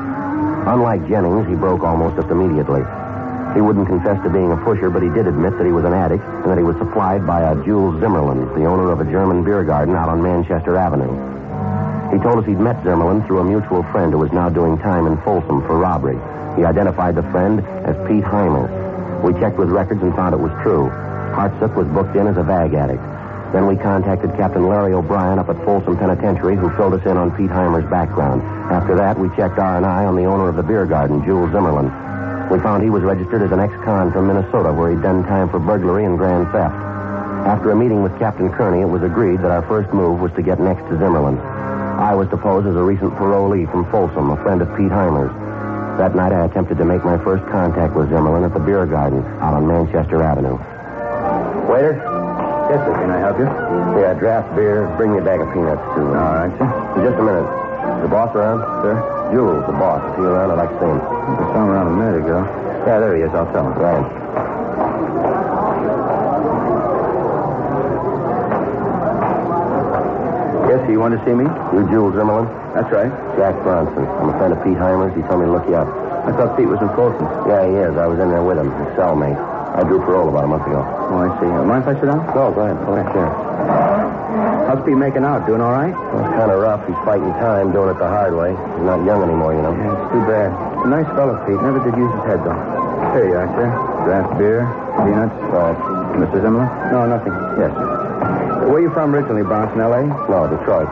Unlike 0.68 1.10
Jennings, 1.10 1.48
he 1.48 1.56
broke 1.56 1.82
almost 1.82 2.16
just 2.16 2.30
immediately. 2.30 2.86
He 3.58 3.62
wouldn't 3.62 3.88
confess 3.88 4.22
to 4.22 4.30
being 4.30 4.52
a 4.52 4.58
pusher, 4.58 4.92
but 4.92 5.02
he 5.02 5.10
did 5.10 5.26
admit 5.26 5.58
that 5.58 5.66
he 5.66 5.72
was 5.72 5.84
an 5.84 5.92
addict 5.92 6.22
and 6.22 6.46
that 6.46 6.60
he 6.60 6.64
was 6.64 6.78
supplied 6.78 7.26
by 7.26 7.42
a 7.42 7.56
Jules 7.66 8.00
Zimmerman, 8.00 8.54
the 8.54 8.70
owner 8.70 8.92
of 8.92 9.02
a 9.02 9.10
German 9.10 9.44
beer 9.44 9.64
garden 9.64 9.96
out 9.96 10.10
on 10.10 10.22
Manchester 10.22 10.78
Avenue. 10.78 11.10
He 12.14 12.22
told 12.22 12.38
us 12.38 12.46
he'd 12.46 12.60
met 12.60 12.84
Zimmerman 12.84 13.26
through 13.26 13.40
a 13.40 13.44
mutual 13.44 13.82
friend 13.90 14.14
who 14.14 14.20
was 14.20 14.32
now 14.32 14.48
doing 14.48 14.78
time 14.78 15.08
in 15.08 15.18
Folsom 15.26 15.66
for 15.66 15.76
robbery. 15.76 16.22
He 16.56 16.66
identified 16.66 17.16
the 17.16 17.24
friend 17.34 17.66
as 17.82 17.98
Pete 18.08 18.24
Heimer. 18.24 18.70
We 19.26 19.34
checked 19.42 19.58
with 19.58 19.70
records 19.70 20.04
and 20.04 20.14
found 20.14 20.36
it 20.36 20.38
was 20.38 20.54
true. 20.62 20.94
Hartsook 21.34 21.74
was 21.74 21.88
booked 21.88 22.16
in 22.16 22.28
as 22.28 22.38
a 22.38 22.44
vag 22.44 22.76
addict. 22.76 23.02
Then 23.54 23.66
we 23.66 23.76
contacted 23.76 24.38
Captain 24.38 24.70
Larry 24.70 24.94
O'Brien 24.94 25.40
up 25.40 25.50
at 25.50 25.58
Folsom 25.66 25.98
Penitentiary, 25.98 26.58
who 26.58 26.70
filled 26.78 26.94
us 26.94 27.06
in 27.08 27.18
on 27.18 27.36
Pete 27.36 27.50
Heimer's 27.50 27.90
background. 27.90 28.44
After 28.70 28.96
that, 28.98 29.18
we 29.18 29.30
checked 29.30 29.58
R&I 29.58 30.06
on 30.06 30.16
the 30.16 30.26
owner 30.26 30.48
of 30.48 30.58
the 30.58 30.64
beer 30.64 30.86
garden, 30.86 31.26
Jules 31.26 31.50
Zimmerman. 31.50 32.07
We 32.52 32.60
found 32.60 32.82
he 32.82 32.90
was 32.90 33.04
registered 33.04 33.42
as 33.42 33.52
an 33.52 33.60
ex-con 33.60 34.12
from 34.12 34.28
Minnesota, 34.28 34.72
where 34.72 34.92
he'd 34.92 35.02
done 35.02 35.24
time 35.24 35.50
for 35.50 35.60
burglary 35.60 36.06
and 36.06 36.18
grand 36.18 36.48
theft. 36.52 36.76
After 37.44 37.72
a 37.72 37.76
meeting 37.76 38.04
with 38.04 38.18
Captain 38.20 38.52
Kearney, 38.52 38.82
it 38.82 38.90
was 38.92 39.04
agreed 39.04 39.40
that 39.42 39.52
our 39.52 39.64
first 39.68 39.92
move 39.94 40.20
was 40.20 40.32
to 40.34 40.42
get 40.42 40.60
next 40.60 40.84
to 40.90 40.98
Zimmerman. 40.98 41.38
I 41.40 42.16
was 42.16 42.30
to 42.30 42.38
pose 42.38 42.66
as 42.66 42.76
a 42.76 42.82
recent 42.82 43.14
parolee 43.16 43.70
from 43.70 43.90
Folsom, 43.92 44.32
a 44.32 44.38
friend 44.44 44.62
of 44.62 44.70
Pete 44.78 44.92
Heimer's. 44.92 45.32
That 46.00 46.16
night, 46.16 46.32
I 46.32 46.46
attempted 46.46 46.78
to 46.78 46.86
make 46.86 47.04
my 47.04 47.18
first 47.24 47.44
contact 47.52 47.96
with 47.96 48.10
Zimmerman 48.10 48.44
at 48.44 48.54
the 48.54 48.60
beer 48.60 48.86
garden 48.86 49.26
out 49.42 49.54
on 49.54 49.68
Manchester 49.68 50.24
Avenue. 50.24 50.56
Waiter? 51.68 52.00
Yes, 52.70 52.80
sir. 52.86 52.94
Can 52.96 53.12
I 53.12 53.20
help 53.20 53.40
you? 53.40 53.46
Yeah, 54.00 54.14
draft 54.14 54.56
beer. 54.56 54.88
Bring 54.96 55.12
me 55.12 55.20
a 55.20 55.22
bag 55.22 55.42
of 55.42 55.52
peanuts, 55.54 55.84
too. 55.96 56.08
All 56.08 56.48
right, 56.48 56.52
sir. 56.60 56.68
Just 57.04 57.20
a 57.20 57.24
minute. 57.24 57.67
The 58.02 58.08
boss 58.08 58.36
around? 58.36 58.60
Sir? 58.84 58.96
Jules, 59.32 59.66
the 59.66 59.74
boss. 59.74 60.04
Is 60.12 60.18
he 60.18 60.24
around? 60.24 60.52
I'd 60.52 60.60
like 60.60 60.70
to 60.72 60.80
see 60.80 60.86
him. 60.92 61.00
He 61.00 61.44
saw 61.52 61.64
him 61.64 61.70
around 61.72 61.88
a 61.88 61.96
minute 61.96 62.24
ago. 62.24 62.40
Yeah, 62.86 63.00
there 63.00 63.16
he 63.16 63.22
is. 63.24 63.32
I'll 63.34 63.52
tell 63.52 63.68
him. 63.68 63.74
Right. 63.80 64.06
Yes, 70.68 70.84
you 70.92 71.00
want 71.00 71.16
to 71.16 71.22
see 71.24 71.32
me? 71.32 71.48
You 71.72 71.88
Jules 71.88 72.14
Zimmerman? 72.16 72.48
That's 72.76 72.92
right. 72.92 73.12
Jack 73.40 73.56
Bronson. 73.64 74.04
I'm 74.04 74.30
a 74.30 74.38
friend 74.38 74.52
of 74.52 74.60
Pete 74.64 74.76
Heimer's. 74.78 75.16
He 75.16 75.24
told 75.24 75.40
me 75.40 75.48
to 75.48 75.52
look 75.52 75.68
you 75.68 75.76
up. 75.76 75.88
I 76.28 76.36
thought 76.36 76.58
Pete 76.60 76.68
was 76.68 76.80
in 76.84 76.92
Folsom. 76.92 77.24
Yeah, 77.48 77.64
he 77.64 77.76
is. 77.80 77.96
I 77.96 78.06
was 78.06 78.20
in 78.20 78.30
there 78.30 78.44
with 78.44 78.60
him, 78.60 78.68
his 78.68 78.92
cellmate. 79.00 79.40
I 79.40 79.84
drew 79.84 80.00
parole 80.04 80.28
about 80.28 80.44
a 80.44 80.48
month 80.48 80.68
ago. 80.68 80.84
Oh, 80.84 81.24
I 81.24 81.32
see. 81.40 81.48
Mind 81.48 81.88
if 81.88 81.96
I 81.96 82.00
sit 82.00 82.08
down? 82.08 82.20
No, 82.36 82.52
go 82.52 82.68
ahead. 82.68 82.76
Go 82.86 82.96
ahead. 82.96 83.08
Sure. 83.16 83.97
How's 84.68 84.84
Pete 84.84 85.00
making 85.00 85.24
out? 85.24 85.48
Doing 85.48 85.62
all 85.62 85.72
right? 85.72 85.96
Well, 85.96 86.20
it's 86.20 86.36
kind 86.36 86.52
of 86.52 86.60
rough. 86.60 86.84
He's 86.84 87.00
fighting 87.08 87.32
time, 87.40 87.72
doing 87.72 87.88
it 87.90 87.98
the 88.00 88.08
hard 88.12 88.36
way. 88.36 88.52
He's 88.52 88.84
not 88.84 89.00
young 89.08 89.24
anymore, 89.24 89.56
you 89.56 89.64
know. 89.64 89.72
Yeah, 89.72 89.96
it's 89.96 90.12
too 90.12 90.24
bad. 90.28 90.52
Nice 90.92 91.08
fellow, 91.16 91.40
Pete. 91.48 91.56
Never 91.64 91.80
did 91.80 91.96
use 91.96 92.12
his 92.12 92.24
head, 92.28 92.44
though. 92.44 92.60
Here 93.16 93.32
you 93.32 93.38
are, 93.40 93.48
sir. 93.56 93.68
Draft 94.04 94.32
beer, 94.38 94.68
peanuts. 95.08 95.36
Uh, 95.48 95.72
right. 95.72 96.20
Mr. 96.20 96.44
Zimmerman? 96.44 96.68
No, 96.92 97.08
nothing. 97.08 97.32
Yes. 97.56 97.72
Where 98.68 98.82
you 98.84 98.92
from 98.92 99.16
originally, 99.16 99.44
Bronson, 99.44 99.80
L.A.? 99.80 100.04
No, 100.28 100.48
Detroit. 100.52 100.92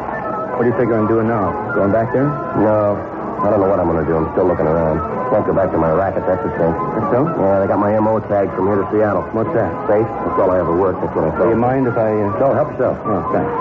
What 0.56 0.64
are 0.64 0.70
you 0.72 0.76
figuring 0.80 1.04
on 1.04 1.08
doing 1.12 1.28
now? 1.28 1.52
Going 1.76 1.92
back 1.92 2.14
there? 2.14 2.28
No. 2.64 2.96
I 3.44 3.50
don't 3.52 3.60
know 3.60 3.68
what 3.68 3.80
I'm 3.80 3.88
going 3.92 4.00
to 4.00 4.08
do. 4.08 4.16
I'm 4.16 4.32
still 4.32 4.48
looking 4.48 4.66
around. 4.66 5.04
Can't 5.30 5.46
go 5.46 5.54
back 5.54 5.72
to 5.72 5.78
my 5.78 5.92
racket, 5.92 6.24
that's 6.26 6.44
the 6.44 6.50
thing. 6.56 6.72
That's 6.72 7.10
so? 7.12 7.26
Yeah, 7.26 7.60
they 7.60 7.68
got 7.68 7.80
my 7.80 7.92
MO 8.00 8.20
tag 8.30 8.48
from 8.54 8.68
here 8.70 8.78
to 8.80 8.88
Seattle. 8.94 9.24
What's 9.34 9.52
that? 9.58 9.70
Safe. 9.90 10.06
That's 10.06 10.38
all 10.40 10.52
I 10.52 10.60
ever 10.62 10.76
worked. 10.78 11.02
That's 11.02 11.16
what 11.16 11.26
I 11.28 11.36
Do 11.38 11.50
you 11.50 11.60
mind 11.60 11.88
if 11.88 11.98
I... 11.98 12.14
Uh... 12.14 12.40
No, 12.40 12.54
help 12.54 12.70
yourself. 12.72 12.98
Oh, 13.04 13.22
thanks. 13.34 13.52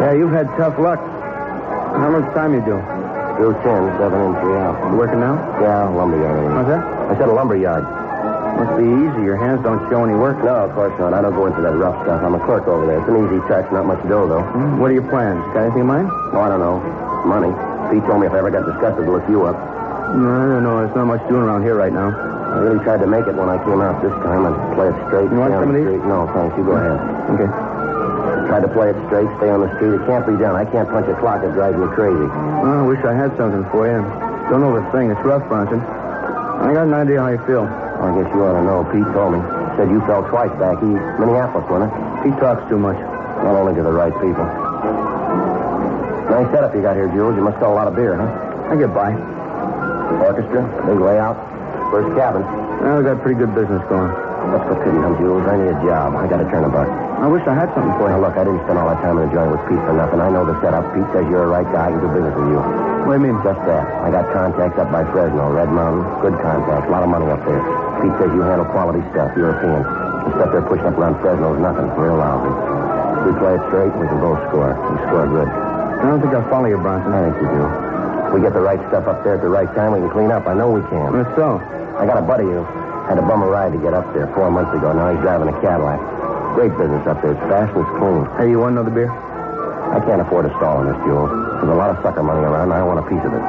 Yeah, 0.00 0.12
you've 0.16 0.32
had 0.32 0.46
tough 0.56 0.78
luck. 0.78 0.98
How 0.98 2.08
much 2.10 2.26
time 2.34 2.54
you 2.54 2.62
do? 2.62 2.78
Do 3.38 3.52
Two 3.52 3.52
ten, 3.62 3.80
seven 3.98 4.18
and 4.18 4.34
three 4.42 4.58
out. 4.58 4.74
You 4.90 4.96
working 4.98 5.20
now? 5.20 5.38
Yeah, 5.62 5.86
lumber 5.90 6.18
yard. 6.18 6.50
What's 6.54 6.68
that? 6.72 6.82
I 6.82 7.14
said 7.18 7.28
a 7.28 7.32
lumber 7.32 7.56
yard. 7.56 7.84
Must 8.58 8.74
be 8.74 8.82
easy. 8.82 9.22
Your 9.22 9.38
hands 9.38 9.62
don't 9.62 9.78
show 9.86 10.02
any 10.02 10.18
work. 10.18 10.42
No, 10.42 10.66
of 10.66 10.74
course 10.74 10.90
not. 10.98 11.14
I 11.14 11.22
don't 11.22 11.34
go 11.34 11.46
into 11.46 11.62
that 11.62 11.74
rough 11.78 11.94
stuff. 12.02 12.18
I'm 12.22 12.34
a 12.34 12.42
clerk 12.42 12.66
over 12.66 12.86
there. 12.86 12.98
It's 12.98 13.06
an 13.08 13.14
easy 13.22 13.38
touch, 13.46 13.70
not 13.70 13.86
much 13.86 14.02
dough, 14.10 14.26
though. 14.26 14.42
Hmm? 14.42 14.82
What 14.82 14.90
are 14.90 14.94
your 14.98 15.06
plans? 15.06 15.38
Got 15.54 15.70
anything 15.70 15.86
in 15.86 15.90
mind? 15.90 16.10
Oh, 16.34 16.40
I 16.42 16.48
don't 16.50 16.58
know. 16.58 16.82
Money. 17.22 17.54
Pete 17.94 18.02
told 18.10 18.20
me 18.20 18.26
if 18.26 18.34
I 18.34 18.38
ever 18.42 18.50
got 18.50 18.66
disgusted 18.66 19.06
to 19.06 19.12
look 19.12 19.22
you 19.30 19.46
up. 19.46 19.54
No, 20.16 20.24
I 20.24 20.46
don't 20.48 20.64
know. 20.64 20.80
There's 20.80 20.96
not 20.96 21.04
much 21.04 21.22
doing 21.28 21.44
around 21.44 21.62
here 21.62 21.76
right 21.76 21.92
now. 21.92 22.08
I 22.08 22.64
really 22.64 22.80
tried 22.80 23.04
to 23.04 23.06
make 23.06 23.28
it 23.28 23.36
when 23.36 23.48
I 23.48 23.60
came 23.60 23.80
out 23.84 24.00
this 24.00 24.12
time 24.24 24.48
and 24.48 24.56
play 24.72 24.88
it 24.88 24.96
straight. 25.06 25.28
You 25.28 25.36
want 25.36 25.52
some 25.52 25.68
of 25.68 25.76
these? 25.76 25.84
street. 25.84 26.02
No, 26.08 26.24
thanks. 26.32 26.56
You 26.56 26.64
go 26.64 26.80
mm-hmm. 26.80 26.96
ahead. 26.96 27.36
Okay. 27.36 27.50
Tried 28.48 28.64
to 28.64 28.72
play 28.72 28.88
it 28.88 28.98
straight, 29.06 29.28
stay 29.36 29.52
on 29.52 29.60
the 29.60 29.68
street. 29.76 30.00
It 30.00 30.02
can't 30.08 30.24
be 30.24 30.32
done. 30.40 30.56
I 30.56 30.64
can't 30.64 30.88
punch 30.88 31.04
a 31.12 31.16
clock. 31.20 31.44
It 31.44 31.52
drives 31.52 31.76
me 31.76 31.84
crazy. 31.92 32.24
Well, 32.24 32.80
I 32.80 32.86
wish 32.88 33.04
I 33.04 33.12
had 33.12 33.36
something 33.36 33.68
for 33.68 33.84
you. 33.84 34.00
Don't 34.48 34.64
know 34.64 34.72
the 34.72 34.80
thing. 34.88 35.12
It's 35.12 35.20
rough, 35.20 35.44
Bronson. 35.52 35.84
I 35.84 36.72
got 36.72 36.88
an 36.88 36.96
idea 36.96 37.20
how 37.20 37.28
you 37.28 37.42
feel. 37.44 37.68
I 37.68 38.08
guess 38.16 38.32
you 38.32 38.40
ought 38.40 38.56
to 38.56 38.64
know. 38.64 38.88
Pete 38.88 39.04
told 39.12 39.36
me. 39.36 39.40
Said 39.76 39.92
you 39.92 40.00
fell 40.08 40.24
twice 40.32 40.50
back 40.56 40.80
east. 40.80 41.04
Minneapolis, 41.20 41.68
wasn't 41.68 41.92
it? 41.92 42.00
He 42.24 42.30
talks 42.40 42.64
too 42.72 42.80
much. 42.80 42.96
Not 43.44 43.54
only 43.54 43.76
to 43.76 43.84
the 43.84 43.92
right 43.92 44.16
people. 44.24 44.48
Nice 46.32 46.48
setup 46.48 46.74
you 46.74 46.80
got 46.80 46.96
here, 46.96 47.12
Jules. 47.12 47.36
You 47.36 47.44
must 47.44 47.60
sell 47.60 47.72
a 47.72 47.76
lot 47.76 47.86
of 47.86 47.94
beer, 47.94 48.16
huh? 48.16 48.72
I 48.72 48.76
get 48.80 48.92
by. 48.96 49.12
Orchestra, 50.16 50.64
big 50.88 50.98
layout, 51.00 51.36
first 51.92 52.08
cabin. 52.16 52.42
Well, 52.80 52.98
we 52.98 53.04
got 53.04 53.20
pretty 53.20 53.38
good 53.38 53.52
business 53.54 53.82
going. 53.92 54.10
What's 54.48 54.64
the 54.70 54.78
pity, 54.80 54.96
huh, 54.96 55.12
Jules? 55.20 55.44
I 55.44 55.60
need 55.60 55.74
a 55.74 55.78
job. 55.84 56.16
I 56.16 56.24
got 56.24 56.40
to 56.40 56.48
turn 56.48 56.64
a 56.64 56.72
buck. 56.72 56.88
I 56.88 57.26
wish 57.26 57.44
I 57.44 57.52
had 57.52 57.68
something 57.74 57.92
for 58.00 58.08
Now, 58.08 58.22
look, 58.22 58.38
I 58.38 58.46
didn't 58.46 58.64
spend 58.64 58.78
all 58.78 58.88
that 58.88 59.02
time 59.04 59.18
in 59.18 59.28
the 59.28 59.32
joint 59.34 59.50
with 59.52 59.60
Pete 59.68 59.82
for 59.84 59.92
nothing. 59.92 60.22
I 60.22 60.30
know 60.30 60.46
the 60.46 60.56
setup. 60.64 60.86
Pete 60.94 61.04
says 61.12 61.26
you're 61.28 61.44
a 61.44 61.50
right 61.50 61.66
guy. 61.68 61.90
I 61.90 61.92
can 61.92 62.00
do 62.00 62.08
business 62.08 62.32
with 62.32 62.48
you. 62.48 62.60
What 63.04 63.12
do 63.12 63.18
you 63.18 63.24
mean? 63.28 63.36
Just 63.44 63.60
that. 63.68 63.84
I 64.00 64.08
got 64.08 64.30
contacts 64.32 64.78
up 64.78 64.88
by 64.94 65.04
Fresno, 65.10 65.52
Red 65.52 65.68
Mountain. 65.68 66.06
Good 66.24 66.36
contacts. 66.40 66.86
A 66.86 66.92
lot 66.94 67.02
of 67.04 67.10
money 67.10 67.28
up 67.28 67.42
there. 67.44 67.60
Pete 68.00 68.14
says 68.22 68.30
you 68.32 68.40
handle 68.46 68.64
quality 68.72 69.02
stuff, 69.10 69.34
European. 69.36 69.82
The 69.82 70.30
stuff 70.38 70.48
they're 70.54 70.68
pushing 70.70 70.86
up 70.86 70.96
around 70.96 71.18
Fresno 71.20 71.58
is 71.58 71.60
nothing. 71.60 71.90
Real 71.98 72.16
lousy. 72.16 72.52
We 73.26 73.34
play 73.42 73.58
it 73.58 73.62
straight, 73.68 73.92
we 73.98 74.06
can 74.06 74.22
both 74.22 74.38
score. 74.48 74.72
We 74.72 74.96
score 75.10 75.26
good. 75.26 75.50
I 75.50 76.08
don't 76.08 76.22
think 76.22 76.32
I'll 76.32 76.48
follow 76.48 76.70
you, 76.70 76.78
Bronson. 76.78 77.12
I 77.12 77.26
think 77.26 77.42
you 77.42 77.48
do. 77.50 77.87
If 78.28 78.36
we 78.36 78.44
get 78.44 78.52
the 78.52 78.60
right 78.60 78.76
stuff 78.92 79.08
up 79.08 79.24
there 79.24 79.40
at 79.40 79.42
the 79.42 79.48
right 79.48 79.72
time, 79.72 79.96
we 79.96 80.04
can 80.04 80.12
clean 80.12 80.28
up. 80.28 80.44
I 80.44 80.52
know 80.52 80.68
we 80.68 80.84
can. 80.92 81.16
That's 81.16 81.32
so. 81.32 81.56
I 81.96 82.04
got 82.04 82.20
a 82.20 82.26
buddy 82.28 82.44
who 82.44 82.60
had 83.08 83.16
a 83.16 83.24
bummer 83.24 83.48
ride 83.48 83.72
to 83.72 83.80
get 83.80 83.96
up 83.96 84.04
there 84.12 84.28
four 84.36 84.52
months 84.52 84.68
ago. 84.76 84.92
Now 84.92 85.08
he's 85.08 85.20
driving 85.24 85.48
a 85.48 85.56
Cadillac. 85.64 85.96
Great 86.52 86.76
business 86.76 87.00
up 87.08 87.24
there. 87.24 87.32
It's 87.32 87.40
fast 87.48 87.72
and 87.72 87.88
it's 87.88 87.94
clean. 87.96 88.28
Hey, 88.36 88.52
you 88.52 88.60
want 88.60 88.76
another 88.76 88.92
beer? 88.92 89.08
I 89.08 90.04
can't 90.04 90.20
afford 90.20 90.44
a 90.44 90.52
stall 90.60 90.84
in 90.84 90.92
this, 90.92 91.00
Jules. 91.08 91.32
There's 91.32 91.72
a 91.72 91.80
lot 91.80 91.88
of 91.88 91.96
sucker 92.04 92.20
money 92.20 92.44
around, 92.44 92.68
and 92.68 92.76
I 92.76 92.84
want 92.84 93.00
a 93.00 93.06
piece 93.08 93.24
of 93.24 93.32
it. 93.32 93.40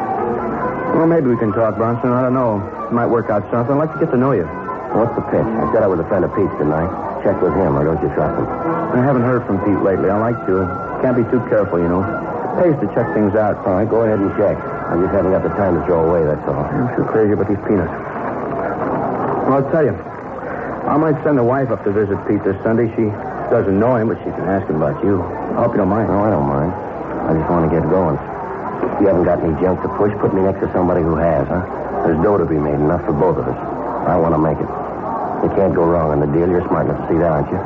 Well, 0.95 1.11
maybe 1.11 1.27
we 1.27 1.35
can 1.35 1.51
talk, 1.51 1.75
Bronson. 1.75 2.15
I 2.15 2.23
don't 2.23 2.33
know. 2.33 2.63
Might 2.95 3.11
work 3.11 3.27
out 3.27 3.43
something. 3.51 3.75
I'd 3.75 3.83
like 3.83 3.91
to 3.91 3.99
get 3.99 4.15
to 4.15 4.17
know 4.17 4.31
you. 4.31 4.47
What's 4.95 5.11
the 5.19 5.27
pitch? 5.27 5.43
I 5.43 5.67
said 5.75 5.83
I 5.83 5.91
was 5.91 5.99
a 5.99 6.07
friend 6.07 6.23
of 6.23 6.31
Pete's, 6.31 6.55
I? 6.55 7.08
Check 7.23 7.41
with 7.41 7.53
him, 7.53 7.75
or 7.75 7.83
don't 7.83 7.99
you 8.01 8.07
trust 8.15 8.39
him? 8.39 8.47
I 8.47 9.03
haven't 9.03 9.23
heard 9.23 9.45
from 9.45 9.59
Pete 9.67 9.83
lately. 9.83 10.09
I 10.09 10.17
like 10.17 10.39
to. 10.47 10.63
Can't 11.03 11.19
be 11.19 11.23
too 11.27 11.43
careful, 11.51 11.79
you 11.79 11.87
know. 11.87 12.03
It 12.03 12.63
Pays 12.63 12.75
to 12.79 12.87
check 12.95 13.11
things 13.13 13.35
out. 13.35 13.59
All 13.67 13.75
right, 13.75 13.87
go 13.87 14.07
ahead 14.07 14.19
and 14.19 14.31
check. 14.39 14.55
I 14.55 14.95
just 14.95 15.11
haven't 15.11 15.31
got 15.31 15.43
the 15.43 15.53
time 15.59 15.75
to 15.79 15.85
throw 15.85 16.07
away, 16.07 16.23
that's 16.23 16.41
all. 16.47 16.63
I'm 16.63 16.95
too 16.95 17.03
crazy 17.11 17.35
about 17.35 17.47
these 17.47 17.61
peanuts. 17.67 17.91
Well, 19.47 19.59
I'll 19.59 19.71
tell 19.71 19.83
you. 19.83 19.95
I 20.87 20.97
might 20.97 21.21
send 21.23 21.37
the 21.37 21.43
wife 21.43 21.69
up 21.69 21.83
to 21.83 21.91
visit 21.91 22.17
Pete 22.25 22.43
this 22.43 22.57
Sunday. 22.63 22.89
She 22.95 23.11
doesn't 23.51 23.77
know 23.77 23.95
him, 23.95 24.07
but 24.09 24.17
she 24.19 24.31
can 24.31 24.47
ask 24.47 24.65
him 24.65 24.81
about 24.81 25.03
you. 25.03 25.21
I 25.21 25.61
hope 25.61 25.75
you 25.75 25.83
don't 25.83 25.91
mind. 25.91 26.07
No, 26.07 26.23
I 26.23 26.31
don't 26.31 26.47
mind. 26.47 26.71
I 26.73 27.35
just 27.35 27.49
want 27.51 27.69
to 27.69 27.71
get 27.71 27.83
going. 27.89 28.17
You 29.03 29.07
haven't 29.07 29.25
got 29.25 29.43
any 29.43 29.53
junk 29.61 29.83
to 29.83 29.89
push. 29.99 30.11
Put 30.19 30.33
me 30.33 30.41
next 30.41 30.59
to 30.61 30.71
somebody 30.73 31.03
who 31.03 31.15
has, 31.15 31.47
huh? 31.47 31.61
There's 32.07 32.17
dough 32.23 32.37
to 32.39 32.45
be 32.45 32.57
made, 32.57 32.79
enough 32.79 33.05
for 33.05 33.13
both 33.13 33.37
of 33.37 33.47
us. 33.47 33.59
I 34.07 34.17
want 34.17 34.33
to 34.33 34.39
make 34.39 34.57
it. 34.57 34.88
You 35.43 35.49
can't 35.55 35.73
go 35.73 35.83
wrong 35.85 36.11
on 36.11 36.19
the 36.19 36.27
deal. 36.27 36.47
You're 36.47 36.65
smart 36.67 36.87
enough 36.87 36.99
to 37.01 37.07
see 37.07 37.17
that, 37.19 37.31
aren't 37.31 37.49
you? 37.51 37.59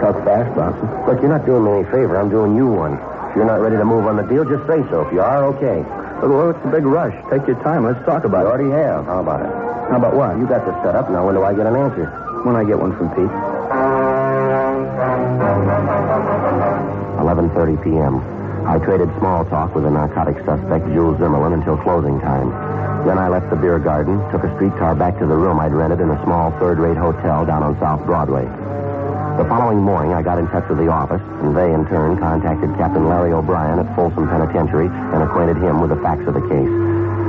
Talk 0.00 0.22
fast, 0.24 0.54
Bronson. 0.54 0.86
Look, 1.06 1.20
you're 1.20 1.30
not 1.32 1.46
doing 1.46 1.64
me 1.64 1.70
any 1.72 1.84
favor. 1.90 2.16
I'm 2.18 2.30
doing 2.30 2.54
you 2.56 2.66
one. 2.66 2.94
If 3.30 3.36
you're 3.36 3.44
not 3.46 3.60
ready 3.60 3.76
to 3.76 3.84
move 3.84 4.06
on 4.06 4.16
the 4.16 4.22
deal, 4.22 4.44
just 4.44 4.66
say 4.66 4.82
so. 4.90 5.02
If 5.02 5.12
you 5.12 5.20
are, 5.20 5.44
okay. 5.56 5.82
Well, 6.22 6.50
it's 6.50 6.64
a 6.64 6.70
big 6.70 6.84
rush. 6.86 7.14
Take 7.30 7.46
your 7.46 7.60
time. 7.62 7.84
Let's 7.84 8.04
talk 8.06 8.24
about 8.24 8.46
it. 8.46 8.48
already 8.48 8.70
have. 8.70 9.06
How 9.06 9.20
about 9.20 9.44
it? 9.44 9.52
How 9.90 9.96
about 9.96 10.14
what? 10.14 10.38
You 10.38 10.46
got 10.46 10.64
this 10.64 10.74
set 10.82 10.94
up. 10.96 11.10
Now, 11.10 11.26
when 11.26 11.34
do 11.34 11.42
I 11.44 11.54
get 11.54 11.66
an 11.66 11.76
answer? 11.76 12.06
When 12.42 12.56
I 12.56 12.64
get 12.64 12.78
one 12.78 12.96
from 12.96 13.10
Pete. 13.10 13.30
11.30 17.20 17.84
p.m. 17.84 18.22
I 18.66 18.78
traded 18.78 19.10
small 19.18 19.44
talk 19.46 19.74
with 19.74 19.84
the 19.84 19.90
narcotic 19.90 20.36
suspect, 20.44 20.86
Jules 20.86 21.18
Zimmerlin, 21.18 21.54
until 21.54 21.76
closing 21.76 22.18
time. 22.20 22.65
Then 23.06 23.22
I 23.22 23.28
left 23.28 23.50
the 23.50 23.56
beer 23.56 23.78
garden, 23.78 24.18
took 24.34 24.42
a 24.42 24.50
streetcar 24.58 24.98
back 24.98 25.14
to 25.22 25.26
the 25.30 25.38
room 25.38 25.62
I'd 25.62 25.70
rented 25.70 26.02
in 26.02 26.10
a 26.10 26.18
small 26.26 26.50
third-rate 26.58 26.98
hotel 26.98 27.46
down 27.46 27.62
on 27.62 27.78
South 27.78 28.02
Broadway. 28.02 28.42
The 29.38 29.46
following 29.46 29.78
morning, 29.78 30.10
I 30.10 30.26
got 30.26 30.42
in 30.42 30.50
touch 30.50 30.66
with 30.68 30.82
the 30.82 30.90
office, 30.90 31.22
and 31.38 31.54
they, 31.54 31.70
in 31.70 31.86
turn, 31.86 32.18
contacted 32.18 32.74
Captain 32.74 33.06
Larry 33.06 33.30
O'Brien 33.30 33.78
at 33.78 33.86
Folsom 33.94 34.26
Penitentiary 34.26 34.90
and 34.90 35.22
acquainted 35.22 35.54
him 35.54 35.78
with 35.78 35.94
the 35.94 36.02
facts 36.02 36.26
of 36.26 36.34
the 36.34 36.42
case. 36.50 36.74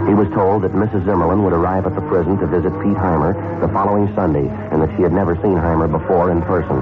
He 0.09 0.17
was 0.17 0.25
told 0.33 0.65
that 0.65 0.73
Mrs. 0.73 1.05
Zimmerlin 1.05 1.45
would 1.45 1.53
arrive 1.53 1.85
at 1.85 1.93
the 1.93 2.01
prison 2.09 2.41
to 2.41 2.47
visit 2.47 2.73
Pete 2.81 2.97
Heimer 2.97 3.37
the 3.61 3.69
following 3.69 4.09
Sunday, 4.17 4.49
and 4.73 4.81
that 4.81 4.89
she 4.97 5.05
had 5.05 5.13
never 5.13 5.37
seen 5.45 5.61
Heimer 5.61 5.85
before 5.85 6.33
in 6.33 6.41
person. 6.41 6.81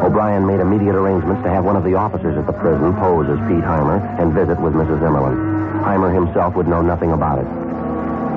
O'Brien 0.00 0.46
made 0.46 0.60
immediate 0.60 0.96
arrangements 0.96 1.44
to 1.44 1.50
have 1.50 1.68
one 1.68 1.76
of 1.76 1.84
the 1.84 1.92
officers 1.92 2.38
at 2.38 2.46
the 2.46 2.56
prison 2.64 2.96
pose 2.96 3.28
as 3.28 3.36
Pete 3.44 3.60
Heimer 3.60 4.00
and 4.16 4.32
visit 4.32 4.56
with 4.56 4.72
Mrs. 4.72 5.04
Zimmerlin. 5.04 5.36
Heimer 5.84 6.08
himself 6.08 6.56
would 6.56 6.66
know 6.66 6.80
nothing 6.80 7.12
about 7.12 7.44
it. 7.44 7.65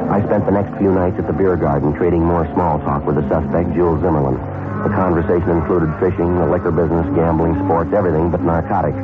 I 0.09 0.25
spent 0.25 0.45
the 0.45 0.51
next 0.51 0.73
few 0.81 0.89
nights 0.89 1.19
at 1.19 1.27
the 1.27 1.33
beer 1.33 1.55
garden 1.55 1.93
trading 1.93 2.25
more 2.25 2.49
small 2.57 2.79
talk 2.79 3.05
with 3.05 3.13
the 3.13 3.21
suspect, 3.29 3.77
Jules 3.77 4.01
Zimmerlin. 4.01 4.41
The 4.81 4.89
conversation 4.89 5.53
included 5.53 5.93
fishing, 6.01 6.33
the 6.33 6.49
liquor 6.49 6.73
business, 6.73 7.05
gambling, 7.13 7.53
sports, 7.61 7.93
everything 7.93 8.31
but 8.31 8.41
narcotics. 8.41 8.97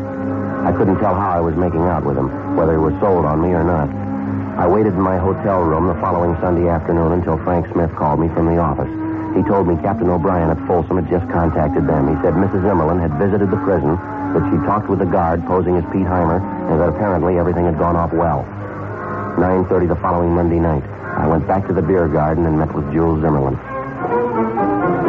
I 0.66 0.74
couldn't 0.74 0.98
tell 0.98 1.14
how 1.14 1.30
I 1.30 1.46
was 1.46 1.54
making 1.54 1.86
out 1.86 2.04
with 2.04 2.18
him, 2.18 2.58
whether 2.58 2.74
he 2.74 2.82
was 2.82 2.98
sold 2.98 3.22
on 3.22 3.38
me 3.38 3.54
or 3.54 3.64
not. 3.64 3.86
I 4.58 4.66
waited 4.66 4.98
in 4.98 5.00
my 5.00 5.22
hotel 5.22 5.62
room 5.62 5.86
the 5.86 5.94
following 6.02 6.34
Sunday 6.42 6.66
afternoon 6.68 7.12
until 7.12 7.38
Frank 7.46 7.70
Smith 7.70 7.94
called 7.94 8.20
me 8.20 8.28
from 8.34 8.50
the 8.50 8.58
office. 8.58 8.90
He 9.38 9.46
told 9.46 9.68
me 9.70 9.78
Captain 9.86 10.10
O'Brien 10.10 10.50
at 10.50 10.58
Folsom 10.66 10.98
had 10.98 11.06
just 11.06 11.30
contacted 11.30 11.86
them. 11.86 12.10
He 12.10 12.18
said 12.26 12.34
Mrs. 12.34 12.66
Zimmerlin 12.66 12.98
had 12.98 13.14
visited 13.22 13.52
the 13.52 13.62
prison, 13.62 13.94
that 14.34 14.42
she 14.50 14.58
talked 14.66 14.90
with 14.90 14.98
the 14.98 15.06
guard 15.06 15.46
posing 15.46 15.78
as 15.78 15.86
Pete 15.94 16.10
Heimer, 16.10 16.42
and 16.72 16.82
that 16.82 16.90
apparently 16.90 17.38
everything 17.38 17.66
had 17.66 17.78
gone 17.78 17.96
off 17.96 18.12
well. 18.12 18.42
9.30 19.36 19.88
the 19.90 19.96
following 19.98 20.32
Monday 20.32 20.60
night. 20.60 20.84
I 20.84 21.28
went 21.28 21.48
back 21.48 21.68
to 21.68 21.74
the 21.74 21.82
beer 21.82 22.08
garden 22.08 22.46
and 22.46 22.58
met 22.58 22.74
with 22.74 22.92
Jules 22.92 23.20
Zimmerlin. 23.20 23.60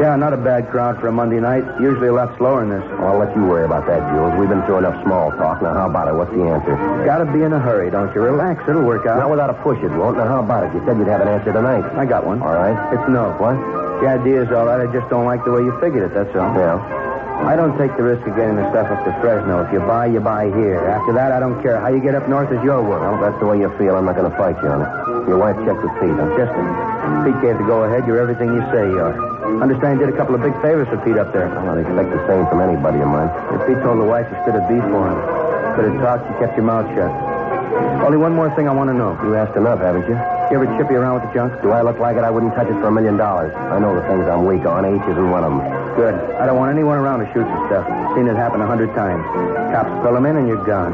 Yeah, 0.02 0.14
not 0.16 0.32
a 0.32 0.36
bad 0.36 0.68
crowd 0.68 1.00
for 1.00 1.08
a 1.08 1.12
Monday 1.12 1.40
night. 1.40 1.64
Usually 1.80 2.08
a 2.08 2.12
lot 2.12 2.36
slower 2.36 2.66
than 2.66 2.74
this. 2.78 2.84
I'll 3.00 3.18
let 3.18 3.34
you 3.34 3.42
worry 3.46 3.64
about 3.64 3.86
that, 3.86 4.02
Jules. 4.12 4.34
We've 4.38 4.48
been 4.48 4.62
through 4.66 4.78
enough 4.78 5.02
small 5.04 5.30
talk. 5.32 5.62
Now, 5.62 5.74
how 5.74 5.88
about 5.88 6.08
it? 6.08 6.14
What's 6.14 6.30
the 6.32 6.42
answer? 6.42 6.76
Gotta 7.04 7.24
be 7.24 7.42
in 7.42 7.52
a 7.52 7.58
hurry, 7.58 7.90
don't 7.90 8.12
you? 8.14 8.20
Relax. 8.20 8.68
It'll 8.68 8.82
work 8.82 9.06
out. 9.06 9.18
Not 9.18 9.30
without 9.30 9.50
a 9.50 9.54
push, 9.62 9.78
it 9.78 9.90
won't. 9.90 10.18
Now, 10.18 10.26
how 10.26 10.40
about 10.40 10.66
it? 10.66 10.74
You 10.74 10.84
said 10.84 10.98
you'd 10.98 11.08
have 11.08 11.22
an 11.22 11.28
answer 11.28 11.52
tonight. 11.52 11.84
I 11.96 12.04
got 12.04 12.26
one. 12.26 12.42
All 12.42 12.54
right. 12.54 12.76
It's 12.92 13.08
no. 13.08 13.30
What? 13.38 13.56
The 14.02 14.08
idea's 14.08 14.50
all 14.52 14.66
right. 14.66 14.86
I 14.86 14.92
just 14.92 15.08
don't 15.08 15.24
like 15.24 15.44
the 15.44 15.52
way 15.52 15.62
you 15.62 15.72
figured 15.80 16.10
it, 16.10 16.14
that's 16.14 16.34
all. 16.36 16.52
Yeah. 16.54 17.05
I 17.44 17.54
don't 17.54 17.76
take 17.76 17.92
the 17.96 18.02
risk 18.02 18.26
of 18.26 18.34
getting 18.34 18.56
the 18.56 18.64
stuff 18.72 18.88
up 18.88 19.04
to 19.04 19.12
Fresno. 19.20 19.64
If 19.64 19.72
you 19.72 19.80
buy, 19.80 20.06
you 20.06 20.20
buy 20.20 20.48
here. 20.48 20.80
After 20.80 21.12
that, 21.14 21.32
I 21.32 21.38
don't 21.38 21.60
care. 21.62 21.78
How 21.78 21.88
you 21.88 22.00
get 22.00 22.14
up 22.14 22.28
north 22.28 22.50
is 22.50 22.62
your 22.64 22.82
work. 22.82 23.00
Well, 23.04 23.20
that's 23.20 23.38
the 23.38 23.46
way 23.46 23.60
you 23.60 23.70
feel, 23.76 23.94
I'm 23.94 24.04
not 24.04 24.16
going 24.16 24.30
to 24.30 24.36
fight 24.36 24.56
you 24.62 24.68
on 24.68 24.82
it. 24.82 24.90
Your 25.28 25.38
wife 25.38 25.54
checked 25.62 25.82
with 25.82 25.94
Pete, 26.00 26.16
huh? 26.16 26.26
Just 26.34 26.50
Pete 27.22 27.38
gave 27.44 27.58
the 27.58 27.66
go-ahead. 27.68 28.06
You're 28.06 28.18
everything 28.18 28.50
you 28.50 28.62
say 28.72 28.88
you 28.88 28.98
are. 28.98 29.14
Understand 29.62 30.00
you 30.00 30.06
did 30.06 30.14
a 30.14 30.18
couple 30.18 30.34
of 30.34 30.42
big 30.42 30.54
favors 30.58 30.88
for 30.88 30.98
Pete 31.04 31.18
up 31.18 31.30
there. 31.32 31.46
Well, 31.46 31.70
I'd 31.70 31.86
expect 31.86 32.10
the 32.10 32.22
same 32.26 32.46
from 32.50 32.58
anybody 32.64 32.98
of 32.98 33.08
mine. 33.08 33.30
If 33.54 33.62
Pete 33.68 33.78
told 33.84 34.00
the 34.02 34.08
wife 34.08 34.26
you 34.26 34.36
stood 34.42 34.58
a 34.58 34.64
beef 34.66 34.82
for 34.90 35.02
him, 35.06 35.18
could 35.78 35.86
have 35.92 35.98
talked, 36.02 36.26
you 36.26 36.34
kept 36.42 36.56
your 36.58 36.66
mouth 36.66 36.88
shut. 36.98 37.10
Only 38.02 38.18
one 38.18 38.34
more 38.34 38.50
thing 38.58 38.66
I 38.66 38.74
want 38.74 38.90
to 38.90 38.96
know. 38.96 39.14
You 39.22 39.36
asked 39.36 39.54
enough, 39.54 39.78
haven't 39.78 40.08
you? 40.08 40.18
You 40.50 40.62
ever 40.62 40.66
chip 40.78 40.90
you 40.90 40.98
around 40.98 41.22
with 41.22 41.30
the 41.30 41.34
junk? 41.34 41.62
Do 41.62 41.70
I 41.70 41.82
look 41.82 41.98
like 41.98 42.16
it? 42.16 42.24
I 42.26 42.30
wouldn't 42.30 42.54
touch 42.54 42.66
it 42.66 42.78
for 42.82 42.88
a 42.88 42.92
million 42.92 43.16
dollars. 43.16 43.54
I 43.54 43.78
know 43.78 43.94
the 43.94 44.02
things 44.08 44.26
I'm 44.26 44.46
weak 44.46 44.66
on. 44.66 44.82
H 44.82 45.02
isn't 45.06 45.30
one 45.30 45.44
of 45.44 45.52
them. 45.54 45.85
Good. 45.96 46.12
I 46.36 46.44
don't 46.44 46.60
want 46.60 46.70
anyone 46.76 46.98
around 46.98 47.24
to 47.24 47.26
shoot 47.32 47.48
your 47.48 47.62
stuff. 47.72 47.88
Seen 48.14 48.28
it 48.28 48.36
happen 48.36 48.60
a 48.60 48.66
hundred 48.66 48.92
times. 48.92 49.24
Cops 49.72 49.88
pull 50.04 50.12
them 50.12 50.26
in 50.26 50.36
and 50.36 50.46
you're 50.46 50.60
gone. 50.64 50.92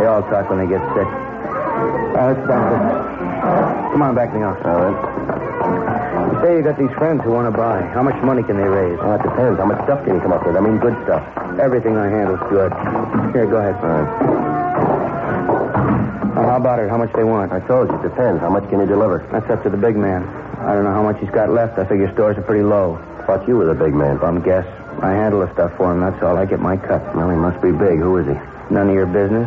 They 0.00 0.06
all 0.08 0.22
talk 0.32 0.48
when 0.48 0.58
they 0.58 0.66
get 0.66 0.80
sick. 0.96 1.04
Uh, 1.04 2.32
let's 2.32 2.40
down 2.48 2.64
to 2.64 2.72
business. 2.72 3.92
Come 3.92 4.02
on 4.02 4.14
back 4.16 4.32
the 4.32 4.40
office. 4.42 4.64
All 4.64 4.80
right. 4.88 6.32
You 6.32 6.40
say 6.40 6.56
you 6.56 6.62
got 6.64 6.78
these 6.80 6.90
friends 6.96 7.20
who 7.24 7.30
want 7.36 7.44
to 7.44 7.52
buy. 7.52 7.82
How 7.92 8.02
much 8.02 8.16
money 8.24 8.42
can 8.42 8.56
they 8.56 8.64
raise? 8.64 8.96
Well, 8.98 9.20
it 9.20 9.22
depends. 9.22 9.60
How 9.60 9.66
much 9.68 9.84
stuff 9.84 10.00
can 10.04 10.14
you 10.16 10.20
come 10.24 10.32
up 10.32 10.46
with? 10.46 10.56
I 10.56 10.60
mean, 10.60 10.78
good 10.78 10.96
stuff. 11.04 11.20
Everything 11.60 11.96
I 12.00 12.08
handle's 12.08 12.40
good. 12.48 12.72
Here, 13.36 13.44
go 13.44 13.60
ahead. 13.60 13.76
All 13.84 14.00
right. 14.00 14.08
Now, 16.40 16.44
how 16.48 16.56
about 16.56 16.80
it? 16.80 16.88
How 16.88 16.96
much 16.96 17.12
they 17.12 17.24
want? 17.24 17.52
I 17.52 17.60
told 17.68 17.90
you, 17.90 17.96
it 18.00 18.02
depends. 18.02 18.40
How 18.40 18.48
much 18.48 18.64
can 18.70 18.80
you 18.80 18.86
deliver? 18.86 19.28
That's 19.30 19.48
up 19.50 19.62
to 19.64 19.70
the 19.70 19.76
big 19.76 19.96
man. 19.96 20.24
I 20.64 20.72
don't 20.72 20.84
know 20.84 20.92
how 20.96 21.02
much 21.02 21.20
he's 21.20 21.30
got 21.30 21.50
left. 21.50 21.78
I 21.78 21.84
figure 21.84 22.10
stores 22.12 22.38
are 22.38 22.42
pretty 22.42 22.64
low. 22.64 22.98
Thought 23.28 23.46
you 23.46 23.56
were 23.60 23.66
the 23.68 23.76
big 23.76 23.92
man. 23.92 24.16
Bum 24.16 24.40
guess. 24.40 24.64
I 25.04 25.12
handle 25.12 25.40
the 25.44 25.52
stuff 25.52 25.76
for 25.76 25.92
him, 25.92 26.00
that's 26.00 26.16
all. 26.22 26.38
I 26.38 26.46
get 26.46 26.60
my 26.60 26.78
cut. 26.78 27.04
Well, 27.14 27.28
he 27.28 27.36
must 27.36 27.60
be 27.60 27.70
big. 27.70 28.00
Who 28.00 28.16
is 28.16 28.26
he? 28.26 28.32
None 28.72 28.88
of 28.88 28.94
your 28.94 29.04
business. 29.04 29.44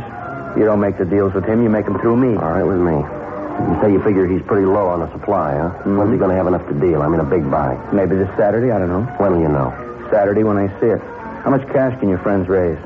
You 0.55 0.65
don't 0.65 0.79
make 0.79 0.99
the 0.99 1.05
deals 1.05 1.33
with 1.33 1.45
him, 1.45 1.63
you 1.63 1.69
make 1.69 1.85
them 1.85 1.97
through 1.99 2.15
me. 2.17 2.37
All 2.37 2.51
right 2.53 2.61
with 2.63 2.77
me. 2.77 2.93
You 2.93 3.81
say 3.81 3.91
you 3.91 4.01
figure 4.03 4.27
he's 4.27 4.43
pretty 4.43 4.65
low 4.69 4.85
on 4.87 4.99
the 5.01 5.09
supply, 5.11 5.57
huh? 5.57 5.73
Mhm. 5.83 5.97
When's 5.97 6.11
he 6.13 6.17
going 6.19 6.29
to 6.29 6.35
have 6.37 6.45
enough 6.45 6.65
to 6.69 6.73
deal? 6.77 7.01
I 7.01 7.07
mean, 7.09 7.19
a 7.19 7.23
big 7.25 7.49
buy. 7.49 7.73
Maybe 7.91 8.15
this 8.15 8.29
Saturday, 8.37 8.69
I 8.71 8.77
don't 8.77 8.89
know. 8.89 9.01
When 9.17 9.33
will 9.33 9.41
you 9.41 9.49
know? 9.49 9.73
Saturday 10.11 10.43
when 10.43 10.57
I 10.57 10.67
see 10.79 10.87
it. 10.87 11.01
How 11.43 11.49
much 11.49 11.67
cash 11.73 11.97
can 11.99 12.07
your 12.09 12.19
friends 12.19 12.47
raise? 12.47 12.77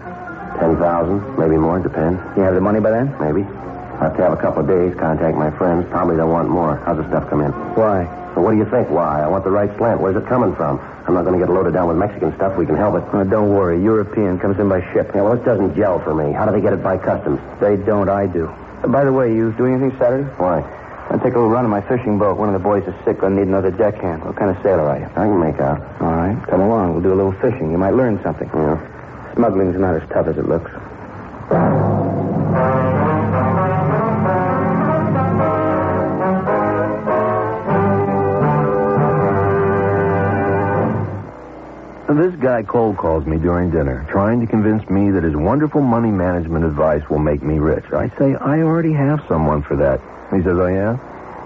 Ten 0.60 0.78
thousand, 0.78 1.38
maybe 1.38 1.58
more. 1.58 1.78
Depends. 1.80 2.22
You 2.38 2.44
have 2.44 2.56
the 2.56 2.62
money 2.62 2.80
by 2.80 2.92
then? 2.92 3.12
Maybe. 3.20 3.44
I 3.44 4.08
have 4.08 4.16
to 4.16 4.24
have 4.24 4.32
a 4.34 4.38
couple 4.38 4.62
of 4.64 4.68
days. 4.68 4.96
Contact 4.96 5.36
my 5.36 5.52
friends. 5.52 5.86
Probably 5.92 6.16
they'll 6.16 6.30
want 6.32 6.48
more. 6.50 6.78
How's 6.86 6.98
the 6.98 7.08
stuff 7.10 7.30
come 7.30 7.42
in? 7.42 7.52
Why? 7.76 8.08
What 8.36 8.52
do 8.52 8.58
you 8.58 8.66
think? 8.70 8.90
Why? 8.90 9.22
I 9.24 9.28
want 9.28 9.44
the 9.44 9.50
right 9.52 9.72
slant. 9.78 10.02
Where's 10.02 10.16
it 10.16 10.28
coming 10.28 10.56
from? 10.56 10.80
I'm 11.08 11.14
not 11.14 11.24
going 11.24 11.40
to 11.40 11.46
get 11.46 11.52
loaded 11.54 11.74
down 11.74 11.88
with 11.88 11.98
Mexican 11.98 12.36
stuff. 12.36 12.58
We 12.58 12.66
can 12.66 12.76
help 12.76 12.96
it. 12.96 13.04
Oh, 13.14 13.24
don't 13.24 13.50
worry. 13.50 13.82
European 13.82 14.40
comes 14.40 14.60
in 14.60 14.68
by 14.68 14.82
ship. 14.94 15.12
Yeah, 15.16 15.22
well, 15.22 15.34
it 15.34 15.46
doesn't 15.46 15.76
gel 15.76 16.00
for 16.00 16.14
me. 16.14 16.34
How 16.34 16.46
do 16.46 16.52
they 16.52 16.62
get 16.62 16.74
it 16.74 16.84
by 16.84 16.98
customs? 16.98 17.40
They 17.62 17.78
don't, 17.78 18.10
I 18.10 18.28
do. 18.28 18.48
Uh, 18.48 18.88
by 18.88 19.06
the 19.06 19.14
way, 19.14 19.34
you 19.34 19.54
doing 19.54 19.76
anything 19.76 19.98
Saturday? 19.98 20.28
Why? 20.38 20.62
I'll 21.10 21.20
take 21.20 21.34
a 21.34 21.40
little 21.40 21.50
run 21.50 21.64
in 21.66 21.72
my 21.72 21.82
fishing 21.82 22.18
boat. 22.20 22.38
One 22.38 22.50
of 22.50 22.54
the 22.54 22.64
boys 22.64 22.84
is 22.88 22.94
sick. 23.06 23.24
I 23.24 23.30
need 23.30 23.48
another 23.48 23.72
deckhand. 23.72 24.26
What 24.26 24.36
kind 24.36 24.56
of 24.56 24.62
sailor 24.64 24.84
are 24.90 25.00
you? 25.00 25.06
I 25.06 25.26
can 25.30 25.40
make 25.40 25.60
out. 25.62 25.80
All 26.02 26.12
right. 26.12 26.36
Come 26.50 26.62
along. 26.62 26.94
We'll 26.94 27.04
do 27.04 27.14
a 27.14 27.20
little 27.20 27.34
fishing. 27.40 27.72
You 27.72 27.78
might 27.78 27.94
learn 27.94 28.22
something. 28.22 28.50
Yeah. 28.54 29.34
Smuggling's 29.36 29.80
not 29.80 30.02
as 30.02 30.10
tough 30.10 30.28
as 30.28 30.38
it 30.38 30.48
looks. 30.48 30.72
This 42.16 42.34
guy 42.36 42.64
cold 42.64 42.96
calls 42.96 43.26
me 43.26 43.38
during 43.38 43.72
dinner, 43.72 44.08
trying 44.10 44.40
to 44.40 44.48
convince 44.48 44.90
me 44.90 45.12
that 45.12 45.24
his 45.24 45.36
wonderful 45.36 45.82
money 45.82 46.12
management 46.12 46.64
advice 46.64 47.04
will 47.10 47.20
make 47.20 47.44
me 47.44 47.60
rich. 47.60 47.84
I 47.92 48.08
say, 48.18 48.36
I 48.36 48.62
already 48.62 48.94
have 48.94 49.22
someone 49.28 49.62
for 49.62 49.76
that. 49.76 50.00
He 50.32 50.42
says, 50.42 50.58
Oh, 50.58 50.68
yeah? 50.68 50.96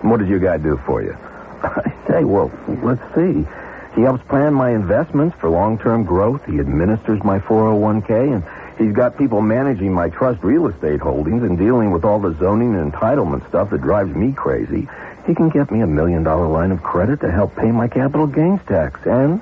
What 0.08 0.20
does 0.20 0.30
your 0.30 0.38
guy 0.38 0.58
do 0.58 0.80
for 0.86 1.02
you? 1.02 1.18
I 1.64 1.92
say, 2.08 2.24
Well, 2.24 2.52
let's 2.84 3.02
see. 3.16 3.48
He 3.96 4.02
helps 4.02 4.24
plan 4.28 4.54
my 4.54 4.70
investments 4.70 5.36
for 5.40 5.50
long 5.50 5.80
term 5.80 6.04
growth. 6.04 6.46
He 6.46 6.60
administers 6.60 7.24
my 7.24 7.40
401k, 7.40 8.36
and 8.36 8.44
he's 8.78 8.96
got 8.96 9.18
people 9.18 9.42
managing 9.42 9.92
my 9.92 10.10
trust 10.10 10.44
real 10.44 10.68
estate 10.68 11.00
holdings 11.00 11.42
and 11.42 11.58
dealing 11.58 11.90
with 11.90 12.06
all 12.06 12.20
the 12.20 12.38
zoning 12.38 12.76
and 12.76 12.94
entitlement 12.94 13.48
stuff 13.50 13.72
that 13.72 13.82
drives 13.82 14.16
me 14.16 14.34
crazy. 14.34 14.88
He 15.26 15.34
can 15.34 15.50
get 15.50 15.72
me 15.72 15.82
a 15.82 15.88
million 15.88 16.22
dollar 16.22 16.48
line 16.48 16.72
of 16.72 16.84
credit 16.84 17.22
to 17.22 17.32
help 17.32 17.56
pay 17.56 17.72
my 17.72 17.88
capital 17.88 18.28
gains 18.28 18.62
tax, 18.68 19.00
and 19.08 19.42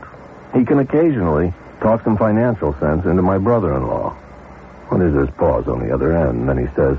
he 0.53 0.65
can 0.65 0.79
occasionally 0.79 1.53
talk 1.81 2.03
some 2.03 2.17
financial 2.17 2.73
sense 2.79 3.05
into 3.05 3.21
my 3.21 3.37
brother-in-law. 3.37 4.15
Well, 4.89 4.99
there's 4.99 5.13
this 5.13 5.35
pause 5.35 5.67
on 5.67 5.85
the 5.85 5.93
other 5.93 6.15
end, 6.15 6.39
and 6.39 6.49
then 6.49 6.57
he 6.57 6.73
says, 6.75 6.97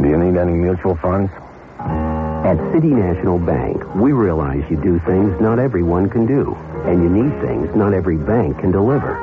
Do 0.00 0.08
you 0.08 0.16
need 0.16 0.38
any 0.38 0.52
mutual 0.52 0.96
funds? 0.96 1.30
At 1.78 2.56
City 2.72 2.88
National 2.88 3.38
Bank, 3.38 3.82
we 3.96 4.12
realize 4.12 4.64
you 4.70 4.76
do 4.76 4.98
things 5.00 5.40
not 5.40 5.58
everyone 5.58 6.08
can 6.08 6.26
do, 6.26 6.54
and 6.84 7.02
you 7.02 7.08
need 7.08 7.40
things 7.40 7.74
not 7.74 7.92
every 7.92 8.16
bank 8.16 8.60
can 8.60 8.70
deliver. 8.70 9.14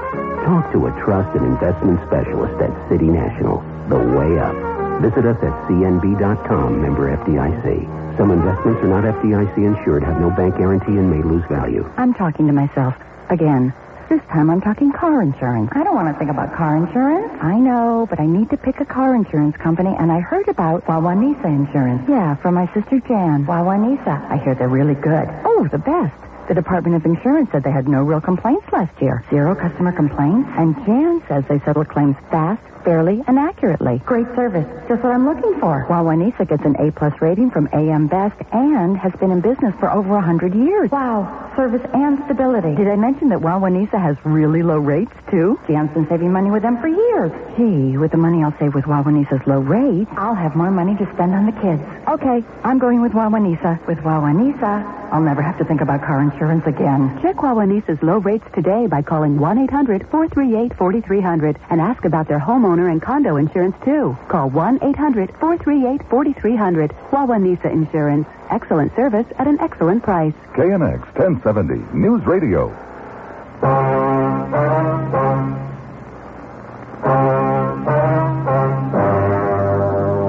Talk 0.45 0.71
to 0.73 0.87
a 0.87 0.91
trusted 1.03 1.41
investment 1.41 1.99
specialist 2.05 2.61
at 2.61 2.89
City 2.89 3.07
National, 3.07 3.61
the 3.87 3.97
way 3.97 4.39
up. 4.39 4.72
Visit 5.01 5.25
us 5.25 5.37
at 5.43 5.53
cnb.com, 5.67 6.81
member 6.81 7.15
FDIC. 7.17 8.17
Some 8.17 8.31
investments 8.31 8.81
are 8.83 8.87
not 8.87 9.03
FDIC 9.03 9.57
insured, 9.57 10.03
have 10.03 10.19
no 10.21 10.29
bank 10.29 10.57
guarantee, 10.57 10.97
and 10.97 11.09
may 11.09 11.21
lose 11.23 11.43
value. 11.49 11.89
I'm 11.97 12.13
talking 12.13 12.47
to 12.47 12.53
myself 12.53 12.93
again. 13.29 13.73
This 14.09 14.21
time 14.29 14.49
I'm 14.51 14.61
talking 14.61 14.91
car 14.91 15.21
insurance. 15.21 15.71
I 15.73 15.83
don't 15.83 15.95
want 15.95 16.13
to 16.13 16.19
think 16.19 16.29
about 16.29 16.53
car 16.53 16.77
insurance. 16.77 17.31
I 17.41 17.55
know, 17.57 18.05
but 18.09 18.19
I 18.19 18.25
need 18.27 18.49
to 18.51 18.57
pick 18.57 18.79
a 18.79 18.85
car 18.85 19.15
insurance 19.15 19.57
company, 19.57 19.95
and 19.97 20.11
I 20.11 20.19
heard 20.19 20.47
about 20.47 20.85
Wawanesa 20.85 21.45
Insurance. 21.45 22.07
Yeah, 22.07 22.35
from 22.35 22.53
my 22.53 22.67
sister 22.73 22.99
Jan. 22.99 23.45
Wawanesa. 23.47 24.29
I 24.29 24.37
hear 24.43 24.53
they're 24.53 24.69
really 24.69 24.95
good. 24.95 25.27
Oh, 25.45 25.67
the 25.71 25.79
best. 25.79 26.13
The 26.47 26.53
Department 26.53 26.97
of 26.97 27.05
Insurance 27.05 27.49
said 27.51 27.63
they 27.63 27.71
had 27.71 27.87
no 27.87 28.03
real 28.03 28.19
complaints 28.21 28.65
last 28.71 29.01
year. 29.01 29.23
Zero 29.29 29.55
customer 29.55 29.93
complaints. 29.93 30.49
And 30.57 30.75
Jan 30.85 31.23
says 31.27 31.45
they 31.49 31.59
settle 31.59 31.85
claims 31.85 32.17
fast, 32.29 32.61
fairly, 32.83 33.23
and 33.27 33.37
accurately. 33.39 34.01
Great 34.05 34.27
service. 34.35 34.67
Just 34.87 35.03
what 35.03 35.13
I'm 35.13 35.25
looking 35.25 35.59
for. 35.59 35.85
Wawanesa 35.89 36.47
gets 36.47 36.63
an 36.65 36.75
A-plus 36.79 37.13
rating 37.21 37.49
from 37.51 37.67
AM 37.73 38.07
Best 38.07 38.35
and 38.51 38.97
has 38.97 39.11
been 39.13 39.31
in 39.31 39.41
business 39.41 39.73
for 39.79 39.91
over 39.91 40.09
a 40.09 40.21
100 40.21 40.53
years. 40.55 40.91
Wow. 40.91 41.39
Service 41.55 41.81
and 41.93 42.19
stability. 42.25 42.75
Did 42.75 42.87
I 42.87 42.95
mention 42.95 43.29
that 43.29 43.39
Wawanesa 43.39 43.99
has 44.01 44.17
really 44.25 44.63
low 44.63 44.79
rates, 44.79 45.13
too? 45.29 45.59
Jan's 45.67 45.91
been 45.93 46.07
saving 46.07 46.31
money 46.31 46.49
with 46.51 46.63
them 46.63 46.79
for 46.81 46.87
years. 46.87 47.31
Gee, 47.57 47.97
with 47.97 48.11
the 48.11 48.17
money 48.17 48.43
I'll 48.43 48.57
save 48.57 48.73
with 48.73 48.85
Wawanesa's 48.85 49.45
low 49.47 49.59
rate, 49.59 50.07
I'll 50.17 50.33
have 50.35 50.55
more 50.55 50.71
money 50.71 50.95
to 50.97 51.05
spend 51.13 51.33
on 51.35 51.45
the 51.45 51.51
kids. 51.61 51.81
Okay, 52.07 52.43
I'm 52.63 52.79
going 52.79 53.01
with 53.01 53.11
Wawanesa. 53.13 53.85
With 53.87 53.99
Wawanesa, 53.99 54.83
I'll 55.13 55.21
never 55.21 55.41
have 55.43 55.59
to 55.59 55.65
think 55.65 55.81
about 55.81 56.01
car 56.01 56.21
insurance 56.21 56.65
again. 56.65 57.19
Check 57.21 57.35
Wawanesa's 57.37 58.01
low 58.01 58.17
rates 58.17 58.45
today 58.55 58.87
by 58.87 59.03
calling 59.03 59.37
1-800-438-4300 59.37 61.57
and 61.69 61.79
ask 61.79 62.03
about 62.03 62.27
their 62.27 62.39
homeowner 62.39 62.72
and 62.79 63.01
condo 63.01 63.37
insurance, 63.37 63.75
too. 63.83 64.17
Call 64.27 64.49
1-800-438-4300. 64.51 66.91
Wawanesa 67.11 67.71
Insurance. 67.71 68.27
Excellent 68.49 68.93
service 68.95 69.25
at 69.37 69.47
an 69.47 69.59
excellent 69.59 70.03
price. 70.03 70.33
KNX 70.55 71.01
1070 71.15 71.97
News 71.97 72.23
Radio. 72.25 72.69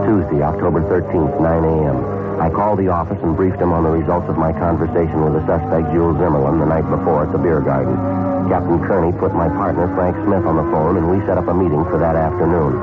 Tuesday, 0.07 0.43
October 0.43 0.81
13th, 0.83 1.41
9 1.41 1.65
a.m. 1.65 2.14
I 2.45 2.53
called 2.53 2.77
the 2.79 2.93
office 2.93 3.17
and 3.25 3.33
briefed 3.33 3.57
him 3.57 3.73
on 3.73 3.89
the 3.89 3.97
results 3.97 4.29
of 4.29 4.37
my 4.37 4.53
conversation 4.53 5.25
with 5.25 5.33
the 5.33 5.41
suspect, 5.49 5.89
Jules 5.97 6.21
Zimmerlin, 6.21 6.61
the 6.61 6.69
night 6.69 6.85
before 6.93 7.25
at 7.25 7.33
the 7.33 7.41
beer 7.41 7.65
garden. 7.65 7.97
Captain 8.53 8.77
Kearney 8.85 9.17
put 9.17 9.33
my 9.33 9.49
partner, 9.49 9.89
Frank 9.97 10.13
Smith, 10.29 10.45
on 10.45 10.61
the 10.61 10.69
phone, 10.69 11.01
and 11.01 11.09
we 11.09 11.25
set 11.25 11.41
up 11.41 11.49
a 11.49 11.57
meeting 11.57 11.81
for 11.89 11.97
that 11.97 12.21
afternoon. 12.21 12.77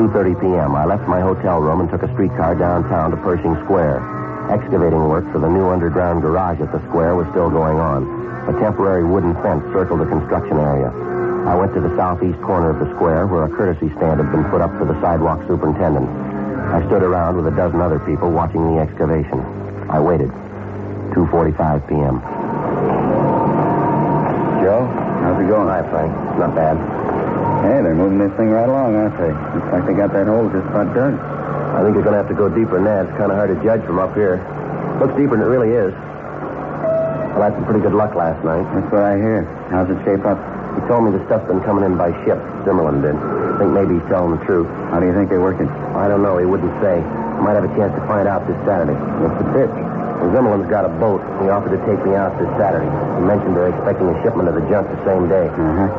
2.30 0.00 0.40
p.m., 0.40 0.72
I 0.72 0.88
left 0.88 1.04
my 1.04 1.20
hotel 1.20 1.60
room 1.60 1.84
and 1.84 1.92
took 1.92 2.00
a 2.00 2.10
streetcar 2.16 2.56
downtown 2.56 3.12
to 3.12 3.20
Pershing 3.20 3.52
Square. 3.68 4.00
Excavating 4.48 5.12
work 5.12 5.28
for 5.28 5.44
the 5.44 5.52
new 5.52 5.68
underground 5.68 6.24
garage 6.24 6.64
at 6.64 6.72
the 6.72 6.80
square 6.88 7.12
was 7.14 7.28
still 7.36 7.52
going 7.52 7.76
on. 7.76 8.08
A 8.48 8.56
temporary 8.64 9.04
wooden 9.04 9.36
fence 9.44 9.60
circled 9.76 10.00
the 10.00 10.08
construction 10.08 10.56
area. 10.56 10.88
I 11.44 11.52
went 11.52 11.76
to 11.76 11.84
the 11.84 11.92
southeast 12.00 12.40
corner 12.40 12.72
of 12.72 12.80
the 12.80 12.88
square 12.96 13.26
where 13.26 13.44
a 13.44 13.52
courtesy 13.52 13.92
stand 14.00 14.24
had 14.24 14.32
been 14.32 14.48
put 14.48 14.64
up 14.64 14.72
for 14.80 14.86
the 14.88 14.96
sidewalk 15.04 15.44
superintendent. 15.44 16.29
I 16.70 16.86
stood 16.86 17.02
around 17.02 17.36
with 17.36 17.46
a 17.52 17.56
dozen 17.56 17.80
other 17.80 17.98
people 17.98 18.30
watching 18.30 18.62
the 18.62 18.80
excavation. 18.80 19.42
I 19.90 19.98
waited. 19.98 20.30
2.45 21.18 21.88
p.m. 21.90 22.22
Joe, 24.62 24.86
how's 24.86 25.42
it 25.42 25.48
going? 25.50 25.66
Hi, 25.66 25.82
Frank. 25.90 26.14
Not 26.38 26.54
bad. 26.54 26.78
Hey, 27.66 27.82
they're 27.82 27.98
moving 27.98 28.22
this 28.22 28.30
thing 28.38 28.50
right 28.50 28.68
along, 28.68 28.94
aren't 28.94 29.18
they? 29.18 29.34
Looks 29.34 29.72
like 29.72 29.84
they 29.86 29.94
got 29.98 30.12
that 30.14 30.30
hole 30.30 30.46
just 30.48 30.66
about 30.70 30.94
done. 30.94 31.18
I 31.18 31.82
think 31.82 31.98
you're 31.98 32.06
going 32.06 32.14
to 32.14 32.22
have 32.22 32.30
to 32.30 32.38
go 32.38 32.48
deeper 32.48 32.78
than 32.78 32.86
that. 32.86 33.10
It's 33.10 33.16
kind 33.18 33.34
of 33.34 33.36
hard 33.36 33.50
to 33.50 33.58
judge 33.66 33.82
from 33.82 33.98
up 33.98 34.14
here. 34.14 34.38
Looks 35.02 35.18
deeper 35.18 35.34
than 35.34 35.42
it 35.42 35.50
really 35.50 35.74
is. 35.74 35.90
Well, 37.34 37.42
I 37.42 37.50
had 37.50 37.58
some 37.58 37.66
pretty 37.66 37.82
good 37.82 37.98
luck 37.98 38.14
last 38.14 38.44
night. 38.46 38.62
That's 38.78 38.92
what 38.94 39.02
I 39.02 39.18
hear. 39.18 39.42
How's 39.74 39.90
it 39.90 39.98
shape 40.06 40.22
up? 40.22 40.38
He 40.78 40.86
told 40.86 41.02
me 41.02 41.10
the 41.10 41.24
stuff's 41.26 41.50
been 41.50 41.66
coming 41.66 41.82
in 41.82 41.98
by 41.98 42.14
ship. 42.22 42.38
Zimmerlin 42.62 43.02
did. 43.02 43.18
I 43.60 43.68
think 43.68 43.76
maybe 43.76 44.00
he's 44.00 44.08
telling 44.08 44.32
the 44.32 44.40
truth. 44.48 44.72
How 44.88 45.04
do 45.04 45.04
you 45.04 45.12
think 45.12 45.28
they're 45.28 45.44
working? 45.44 45.68
I 45.92 46.08
don't 46.08 46.24
know. 46.24 46.40
He 46.40 46.48
wouldn't 46.48 46.72
say. 46.80 46.96
Might 47.44 47.60
have 47.60 47.68
a 47.68 47.72
chance 47.76 47.92
to 47.92 48.00
find 48.08 48.24
out 48.24 48.48
this 48.48 48.56
Saturday. 48.64 48.96
What's 49.20 49.36
the 49.36 49.48
pitch? 49.52 49.68
Well, 49.68 50.32
Zimmerlin's 50.32 50.72
got 50.72 50.88
a 50.88 50.92
boat. 50.96 51.20
He 51.44 51.52
offered 51.52 51.76
to 51.76 51.80
take 51.84 52.00
me 52.08 52.16
out 52.16 52.32
this 52.40 52.48
Saturday. 52.56 52.88
He 52.88 53.22
mentioned 53.28 53.52
they're 53.52 53.68
expecting 53.68 54.08
a 54.08 54.16
shipment 54.24 54.48
of 54.48 54.56
the 54.56 54.64
junk 54.72 54.88
the 54.88 54.96
same 55.04 55.28
day. 55.28 55.44
Uh-huh. 55.52 55.92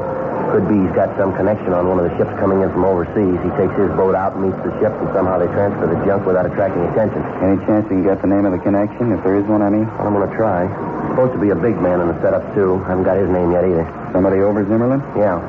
Could 0.57 0.65
be 0.65 0.73
he's 0.73 0.95
got 0.97 1.13
some 1.21 1.37
connection 1.37 1.69
on 1.77 1.85
one 1.85 2.01
of 2.01 2.09
the 2.09 2.13
ships 2.17 2.33
coming 2.41 2.65
in 2.65 2.69
from 2.73 2.81
overseas. 2.81 3.37
He 3.45 3.51
takes 3.61 3.77
his 3.77 3.93
boat 3.93 4.17
out, 4.17 4.33
meets 4.41 4.57
the 4.65 4.73
ship, 4.81 4.89
and 4.97 5.13
somehow 5.13 5.37
they 5.37 5.45
transfer 5.53 5.85
the 5.85 6.01
junk 6.01 6.25
without 6.25 6.49
attracting 6.49 6.81
attention. 6.89 7.21
Any 7.45 7.61
chance 7.69 7.85
you 7.93 8.01
can 8.01 8.05
get 8.09 8.25
the 8.25 8.29
name 8.29 8.49
of 8.49 8.57
the 8.57 8.61
connection, 8.65 9.13
if 9.13 9.21
there 9.21 9.37
is 9.37 9.45
one, 9.45 9.61
I 9.61 9.69
mean? 9.69 9.85
I'm 10.01 10.17
going 10.17 10.25
to 10.25 10.33
try. 10.33 10.65
Supposed 11.13 11.37
to 11.37 11.41
be 11.41 11.53
a 11.53 11.59
big 11.61 11.77
man 11.77 12.01
in 12.01 12.09
the 12.09 12.17
setup, 12.25 12.41
too. 12.57 12.81
I 12.89 12.97
haven't 12.97 13.05
got 13.05 13.21
his 13.21 13.29
name 13.29 13.53
yet 13.53 13.69
either. 13.69 13.85
Somebody 14.11 14.41
over 14.41 14.65
Zimmerman? 14.65 15.05
Yeah. 15.13 15.39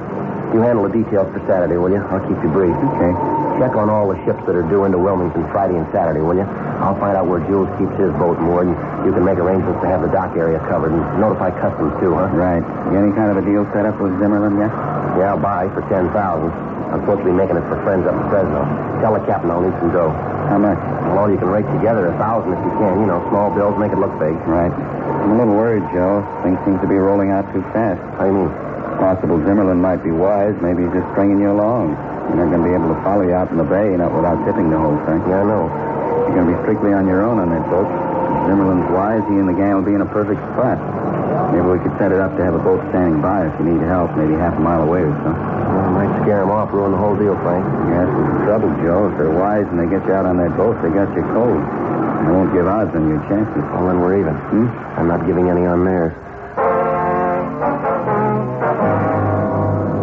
You 0.53 0.61
handle 0.61 0.85
the 0.85 0.93
details 0.93 1.33
for 1.33 1.41
Saturday, 1.49 1.81
will 1.81 1.89
you? 1.89 2.05
I'll 2.13 2.21
keep 2.29 2.37
you 2.45 2.53
brief. 2.53 2.77
Okay. 2.77 3.13
Check 3.57 3.73
on 3.73 3.89
all 3.89 4.13
the 4.13 4.21
ships 4.29 4.45
that 4.45 4.53
are 4.53 4.67
due 4.69 4.85
into 4.85 5.01
Wilmington 5.01 5.49
Friday 5.49 5.81
and 5.81 5.89
Saturday, 5.93 6.21
will 6.21 6.37
you? 6.37 6.45
I'll 6.85 6.99
find 7.01 7.17
out 7.17 7.25
where 7.25 7.41
Jules 7.49 7.73
keeps 7.81 7.97
his 7.97 8.13
boat 8.21 8.37
moored, 8.37 8.69
and 8.69 8.77
you 9.09 9.17
can 9.17 9.25
make 9.25 9.41
arrangements 9.41 9.81
to 9.81 9.89
have 9.89 10.05
the 10.05 10.13
dock 10.13 10.37
area 10.37 10.61
covered 10.69 10.93
and 10.93 11.01
notify 11.17 11.49
customs, 11.57 11.97
too, 12.05 12.13
huh? 12.13 12.29
Right. 12.37 12.61
You 12.93 13.01
any 13.01 13.17
kind 13.17 13.33
of 13.33 13.41
a 13.41 13.45
deal 13.49 13.65
set 13.73 13.89
up 13.89 13.97
with 13.97 14.13
Zimmerman 14.21 14.61
yet? 14.61 14.73
Yeah, 15.17 15.33
I'll 15.33 15.41
buy 15.41 15.73
for 15.73 15.81
10000 15.89 16.13
I'm 16.13 17.01
supposed 17.01 17.25
to 17.25 17.33
be 17.33 17.33
making 17.33 17.57
it 17.57 17.65
for 17.73 17.81
friends 17.89 18.05
up 18.05 18.13
in 18.13 18.29
Fresno. 18.29 18.69
Tell 19.01 19.17
the 19.17 19.25
captain 19.25 19.49
I'll 19.49 19.65
need 19.65 19.73
some 19.81 19.97
dough. 19.97 20.13
How 20.53 20.61
much? 20.61 20.77
Well, 21.09 21.25
all 21.25 21.31
you 21.33 21.41
can 21.41 21.49
rake 21.49 21.65
together, 21.73 22.13
a 22.13 22.17
thousand 22.21 22.53
if 22.53 22.61
you 22.61 22.73
can. 22.77 23.01
You 23.01 23.09
know, 23.09 23.25
small 23.33 23.49
bills 23.49 23.81
make 23.81 23.93
it 23.93 23.97
look 23.97 24.13
big. 24.21 24.37
Right. 24.45 24.69
I'm 24.69 25.33
a 25.33 25.39
little 25.41 25.57
worried, 25.57 25.89
Joe. 25.89 26.21
Things 26.45 26.61
seem 26.69 26.77
to 26.85 26.87
be 26.87 27.01
rolling 27.01 27.33
out 27.33 27.49
too 27.57 27.65
fast. 27.73 27.97
How 28.21 28.29
do 28.29 28.37
you 28.37 28.45
mean? 28.45 28.72
Possible 29.03 29.43
Zimmerman 29.43 29.83
might 29.83 29.99
be 30.07 30.15
wise. 30.15 30.55
Maybe 30.63 30.87
he's 30.87 30.95
just 30.95 31.11
stringing 31.11 31.43
you 31.43 31.51
along. 31.51 31.99
You're 32.31 32.47
not 32.47 32.55
going 32.55 32.63
to 32.63 32.69
be 32.71 32.75
able 32.79 32.95
to 32.95 33.01
follow 33.03 33.27
you 33.27 33.35
out 33.35 33.51
in 33.51 33.59
the 33.59 33.67
bay, 33.67 33.99
not 33.99 34.15
without 34.15 34.39
tipping 34.47 34.71
the 34.71 34.79
whole 34.79 34.95
thing. 35.11 35.19
Yeah, 35.27 35.43
I 35.43 35.45
know. 35.51 35.67
You're 36.31 36.39
going 36.39 36.47
to 36.47 36.53
be 36.55 36.59
strictly 36.63 36.95
on 36.95 37.11
your 37.11 37.27
own 37.27 37.43
on 37.43 37.51
that 37.51 37.67
boat. 37.67 37.91
If 37.91 38.47
Zimmerman's 38.47 38.87
wise, 38.95 39.27
he 39.27 39.43
and 39.43 39.51
the 39.51 39.59
gang 39.59 39.75
will 39.75 39.83
be 39.83 39.99
in 39.99 40.07
a 40.07 40.11
perfect 40.15 40.39
spot. 40.55 40.79
Maybe 41.51 41.67
we 41.67 41.83
could 41.83 41.99
set 41.99 42.15
it 42.15 42.23
up 42.23 42.39
to 42.39 42.47
have 42.47 42.55
a 42.55 42.63
boat 42.63 42.79
standing 42.95 43.19
by 43.19 43.51
if 43.51 43.59
you 43.59 43.75
need 43.75 43.83
help, 43.91 44.15
maybe 44.15 44.39
half 44.39 44.55
a 44.55 44.63
mile 44.63 44.87
away 44.87 45.03
or 45.03 45.11
so. 45.27 45.35
Well, 45.35 45.83
it 45.83 45.95
might 45.99 46.13
scare 46.23 46.47
him 46.47 46.55
off, 46.55 46.71
ruin 46.71 46.95
the 46.95 47.03
whole 47.03 47.19
deal, 47.19 47.35
Frank. 47.43 47.67
Yes, 47.91 48.07
it's 48.07 48.31
the 48.39 48.43
trouble, 48.47 48.71
Joe. 48.87 49.11
If 49.11 49.19
they're 49.19 49.35
wise 49.35 49.67
and 49.67 49.83
they 49.83 49.91
get 49.91 50.07
you 50.07 50.15
out 50.15 50.31
on 50.31 50.39
that 50.39 50.55
boat, 50.55 50.79
they 50.79 50.95
got 50.95 51.11
you 51.19 51.27
cold. 51.35 51.59
They 51.59 52.31
won't 52.31 52.55
give 52.55 52.71
odds 52.71 52.95
on 52.95 53.11
your 53.11 53.19
chances. 53.27 53.67
Well, 53.75 53.91
then 53.91 53.99
we're 53.99 54.23
even. 54.23 54.39
Hmm? 54.39 54.71
I'm 54.95 55.11
not 55.11 55.27
giving 55.27 55.51
any 55.51 55.67
on 55.67 55.83
theirs. 55.83 56.15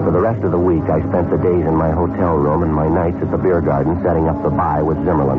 For 0.10 0.17
the 0.17 0.26
rest 0.26 0.41
of 0.41 0.50
the 0.50 0.58
week, 0.58 0.89
I 0.89 1.06
spent 1.06 1.30
the 1.30 1.38
days 1.38 1.69
in 1.69 1.78
my 1.78 1.93
hotel 1.93 2.34
room 2.34 2.65
and 2.65 2.74
my 2.74 2.89
nights 2.89 3.22
at 3.22 3.30
the 3.30 3.38
beer 3.38 3.62
garden 3.62 4.02
setting 4.02 4.26
up 4.26 4.41
the 4.41 4.50
buy 4.50 4.82
with 4.82 4.98
Zimmerman. 5.06 5.38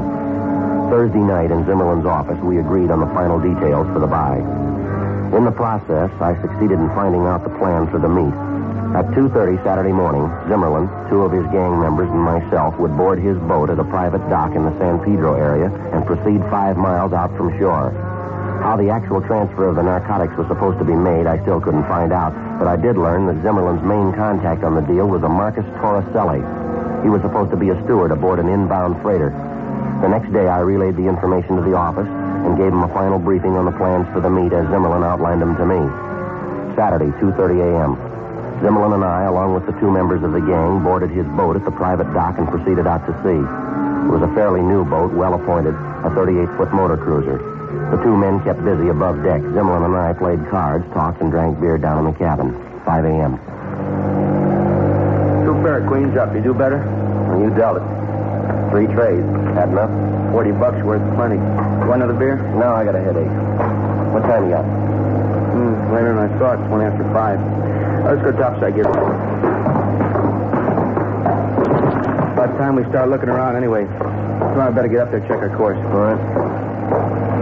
Thursday 0.95 1.19
night 1.19 1.51
in 1.51 1.67
Zimmerman's 1.67 2.07
office, 2.07 2.39
we 2.39 2.63
agreed 2.63 2.95
on 2.95 3.03
the 3.03 3.11
final 3.11 3.43
details 3.43 3.91
for 3.91 3.99
the 3.99 4.07
buy. 4.07 4.39
In 5.35 5.43
the 5.43 5.51
process, 5.51 6.15
I 6.23 6.39
succeeded 6.39 6.79
in 6.79 6.87
finding 6.95 7.27
out 7.27 7.43
the 7.43 7.51
plan 7.59 7.91
for 7.91 7.99
the 7.99 8.07
meet. 8.07 8.31
At 8.95 9.11
2.30 9.11 9.59
Saturday 9.67 9.91
morning, 9.91 10.31
Zimmerman, 10.47 10.87
two 11.11 11.27
of 11.27 11.35
his 11.35 11.51
gang 11.51 11.83
members, 11.83 12.07
and 12.07 12.23
myself 12.23 12.79
would 12.79 12.95
board 12.95 13.19
his 13.19 13.35
boat 13.51 13.75
at 13.75 13.83
a 13.83 13.91
private 13.91 14.23
dock 14.31 14.55
in 14.55 14.63
the 14.63 14.79
San 14.79 15.03
Pedro 15.03 15.35
area 15.35 15.67
and 15.91 16.07
proceed 16.07 16.39
five 16.47 16.79
miles 16.79 17.11
out 17.11 17.35
from 17.37 17.51
shore. 17.59 17.91
How 18.63 18.79
the 18.79 18.91
actual 18.91 19.19
transfer 19.21 19.67
of 19.67 19.75
the 19.75 19.83
narcotics 19.83 20.39
was 20.39 20.47
supposed 20.47 20.79
to 20.79 20.87
be 20.87 20.95
made, 20.95 21.27
I 21.27 21.43
still 21.43 21.59
couldn't 21.61 21.91
find 21.91 22.13
out, 22.13 22.50
but 22.61 22.69
I 22.69 22.77
did 22.77 23.01
learn 23.01 23.25
that 23.25 23.41
Zimmerman's 23.41 23.81
main 23.81 24.13
contact 24.13 24.69
on 24.69 24.77
the 24.77 24.85
deal 24.85 25.09
was 25.09 25.25
a 25.25 25.33
Marcus 25.33 25.65
Torricelli. 25.81 26.45
He 27.03 27.09
was 27.09 27.25
supposed 27.25 27.51
to 27.53 27.57
be 27.57 27.73
a 27.73 27.83
steward 27.89 28.13
aboard 28.13 28.39
an 28.39 28.53
inbound 28.53 29.01
freighter. 29.01 29.33
The 30.05 30.13
next 30.13 30.29
day, 30.31 30.45
I 30.45 30.61
relayed 30.61 30.95
the 31.01 31.09
information 31.09 31.57
to 31.57 31.65
the 31.65 31.73
office 31.73 32.05
and 32.05 32.61
gave 32.61 32.69
him 32.69 32.85
a 32.85 32.93
final 32.93 33.19
briefing 33.19 33.57
on 33.57 33.65
the 33.65 33.73
plans 33.73 34.05
for 34.13 34.21
the 34.21 34.29
meet 34.29 34.53
as 34.53 34.69
Zimmerman 34.69 35.01
outlined 35.01 35.41
them 35.41 35.57
to 35.57 35.65
me. 35.65 35.81
Saturday, 36.77 37.09
2.30 37.17 37.65
a.m. 37.65 37.97
Zimmerman 38.61 38.93
and 38.93 39.05
I, 39.09 39.25
along 39.25 39.57
with 39.57 39.65
the 39.65 39.73
two 39.81 39.91
members 39.91 40.23
of 40.23 40.33
the 40.33 40.45
gang, 40.45 40.85
boarded 40.85 41.09
his 41.09 41.25
boat 41.33 41.57
at 41.57 41.65
the 41.65 41.73
private 41.73 42.13
dock 42.13 42.37
and 42.37 42.45
proceeded 42.45 42.87
out 42.87 43.09
to 43.09 43.17
sea. 43.25 43.41
It 43.41 44.13
was 44.13 44.21
a 44.21 44.29
fairly 44.37 44.61
new 44.61 44.85
boat, 44.85 45.17
well 45.17 45.33
appointed, 45.33 45.73
a 46.05 46.13
38-foot 46.13 46.77
motor 46.77 47.01
cruiser. 47.01 47.60
The 47.71 48.03
two 48.03 48.17
men 48.17 48.43
kept 48.43 48.65
busy 48.65 48.89
above 48.89 49.23
deck. 49.23 49.43
Zimmerman 49.43 49.95
and 49.95 49.97
I 49.97 50.13
played 50.13 50.43
cards, 50.51 50.85
talked, 50.93 51.21
and 51.23 51.31
drank 51.31 51.61
beer 51.61 51.79
down 51.79 52.05
in 52.05 52.13
the 52.13 52.19
cabin. 52.19 52.51
5 52.85 53.05
a.m. 53.05 53.39
Two 55.47 55.55
pair 55.63 55.79
of 55.79 55.87
queens 55.87 56.17
up. 56.17 56.35
You 56.35 56.43
do 56.43 56.53
better? 56.53 56.83
Well, 57.31 57.39
you 57.39 57.51
dealt 57.55 57.79
it. 57.79 57.87
Three 58.71 58.87
treys. 58.91 59.23
Had 59.55 59.71
enough? 59.71 59.91
Forty 60.33 60.51
bucks 60.51 60.83
worth 60.83 61.03
of 61.03 61.15
plenty. 61.15 61.39
Want 61.87 62.03
another 62.03 62.19
beer? 62.19 62.37
No, 62.59 62.75
I 62.75 62.85
got 62.85 62.95
a 62.95 63.03
headache. 63.03 63.31
What 64.15 64.23
time 64.27 64.45
you 64.47 64.51
got? 64.51 64.65
Hmm, 64.65 65.95
later 65.95 66.15
than 66.15 66.27
I 66.27 66.39
thought. 66.39 66.59
Twenty 66.67 66.85
after 66.87 67.05
five. 67.15 67.39
Let's 68.07 68.23
go 68.23 68.33
topside, 68.33 68.75
get 68.75 68.87
About 72.35 72.57
time 72.59 72.75
we 72.75 72.83
start 72.91 73.09
looking 73.11 73.29
around 73.29 73.57
anyway. 73.57 73.87
Come 73.87 74.59
on, 74.59 74.61
I 74.61 74.71
better 74.71 74.89
get 74.89 75.01
up 75.01 75.11
there 75.11 75.21
check 75.21 75.39
our 75.39 75.55
course. 75.57 75.79
All 75.79 76.15
right. 76.15 76.70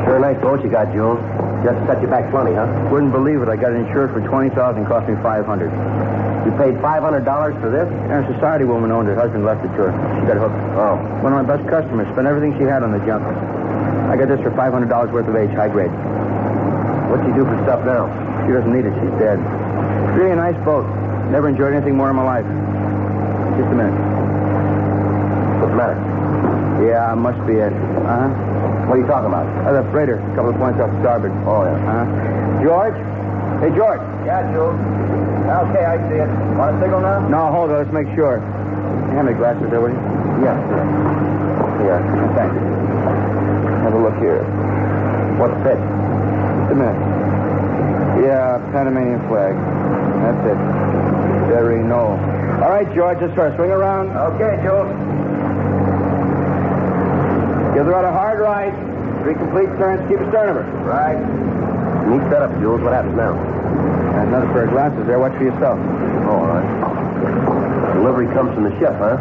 Sure 0.05 0.19
nice 0.21 0.41
boat 0.41 0.63
you 0.65 0.71
got, 0.71 0.93
Jules. 0.93 1.21
Just 1.65 1.81
set 1.87 2.01
you 2.01 2.09
back 2.09 2.31
plenty, 2.31 2.55
huh? 2.55 2.69
Wouldn't 2.93 3.13
believe 3.13 3.43
it. 3.43 3.49
I 3.49 3.57
got 3.57 3.73
it 3.73 3.81
insured 3.83 4.13
for 4.13 4.21
twenty 4.21 4.51
thousand, 4.51 4.87
cost 4.87 5.09
me 5.09 5.17
five 5.23 5.45
hundred. 5.45 5.73
You 6.49 6.57
paid 6.57 6.81
$500 6.81 7.61
for 7.61 7.69
this? 7.69 7.85
And 8.09 8.25
a 8.25 8.27
society 8.33 8.65
woman 8.65 8.89
owned 8.91 9.09
it. 9.11 9.19
Husband 9.19 9.45
left 9.45 9.61
it 9.67 9.69
to 9.77 9.91
her. 9.91 9.93
She 9.93 10.25
got 10.25 10.41
hooked. 10.41 10.57
Oh. 10.81 10.97
One 11.21 11.37
of 11.37 11.45
my 11.45 11.45
best 11.45 11.69
customers. 11.69 12.09
Spent 12.17 12.25
everything 12.25 12.57
she 12.57 12.65
had 12.65 12.81
on 12.81 12.89
the 12.89 13.05
junk. 13.05 13.21
I 14.09 14.17
got 14.17 14.33
this 14.33 14.41
for 14.41 14.49
five 14.57 14.73
hundred 14.73 14.89
dollars 14.89 15.13
worth 15.13 15.29
of 15.29 15.37
age, 15.37 15.51
high 15.53 15.69
grade. 15.69 15.93
What's 17.13 17.21
she 17.29 17.37
do 17.37 17.45
for 17.45 17.59
stuff 17.69 17.85
now? 17.85 18.09
She 18.49 18.57
doesn't 18.57 18.73
need 18.73 18.89
it. 18.89 18.97
She's 18.97 19.13
dead. 19.21 19.37
Really 20.17 20.33
a 20.33 20.41
nice 20.41 20.57
boat. 20.65 20.89
Never 21.29 21.49
enjoyed 21.53 21.75
anything 21.75 21.97
more 22.01 22.09
in 22.09 22.17
my 22.17 22.25
life. 22.25 22.49
Just 23.61 23.69
a 23.69 23.77
minute. 23.77 23.97
What's 25.61 25.73
the 25.73 25.77
matter? 25.77 26.01
Yeah, 26.81 27.13
must 27.13 27.45
be 27.45 27.61
it. 27.61 27.73
Uh 27.77 28.33
huh. 28.33 28.48
What 28.89 28.97
are 28.97 29.01
you 29.05 29.07
talking 29.07 29.29
about? 29.29 29.45
Uh, 29.69 29.83
the 29.83 29.85
freighter, 29.93 30.17
a 30.17 30.33
couple 30.33 30.49
of 30.49 30.57
points 30.57 30.81
off 30.81 30.89
starboard. 31.05 31.29
Oh, 31.45 31.61
yeah. 31.61 31.77
Uh 31.77 32.09
huh. 32.09 32.65
George? 32.65 32.97
Hey, 33.61 33.69
George. 33.77 34.01
Yeah, 34.25 34.41
Jules. 34.49 34.81
Okay, 35.45 35.85
I 35.85 36.01
see 36.09 36.17
it. 36.25 36.31
Want 36.57 36.73
a 36.73 36.81
signal 36.81 37.05
now? 37.05 37.21
No, 37.29 37.53
hold 37.53 37.69
on. 37.69 37.85
Let's 37.85 37.93
make 37.93 38.09
sure. 38.17 38.41
Hand 39.13 39.29
me 39.29 39.37
glasses 39.37 39.69
there, 39.69 39.85
will 39.85 39.93
you? 39.93 40.01
Yes, 40.41 40.57
sir. 40.73 40.81
Here. 41.85 42.01
Thanks. 42.33 42.57
Have 43.85 43.93
a 43.93 44.01
look 44.01 44.17
here. 44.25 44.41
What's 45.37 45.57
fit? 45.61 45.77
Just 45.77 46.73
a 46.73 46.77
minute. 46.81 47.01
Yeah, 48.25 48.57
Panamanian 48.73 49.21
flag. 49.29 49.53
That's 50.25 50.43
it. 50.49 50.59
Very 51.53 51.85
no. 51.85 52.17
All 52.65 52.73
right, 52.73 52.89
George, 52.97 53.21
let's 53.21 53.35
try. 53.37 53.55
Swing 53.57 53.69
around. 53.71 54.17
Okay, 54.17 54.57
Jules. 54.65 54.89
Give 57.77 57.85
the 57.87 57.93
rudder 57.93 58.11
right. 58.49 58.75
Three 59.23 59.35
complete 59.35 59.69
turns. 59.77 60.01
Keep 60.09 60.21
a 60.21 60.29
stern 60.31 60.49
of 60.49 60.57
her. 60.57 60.67
Right. 60.83 61.21
Neat 62.09 62.25
setup, 62.33 62.53
Jules. 62.61 62.81
What 62.81 62.93
happens 62.93 63.17
now? 63.17 63.37
Another 64.25 64.49
pair 64.53 64.65
of 64.65 64.71
glasses 64.71 65.07
there. 65.07 65.19
Watch 65.19 65.37
for 65.37 65.45
yourself. 65.45 65.79
Oh, 66.27 66.41
all 66.41 66.49
right. 66.49 67.95
Delivery 67.95 68.27
comes 68.33 68.55
from 68.55 68.65
the 68.65 68.75
ship, 68.79 68.95
huh? 68.97 69.17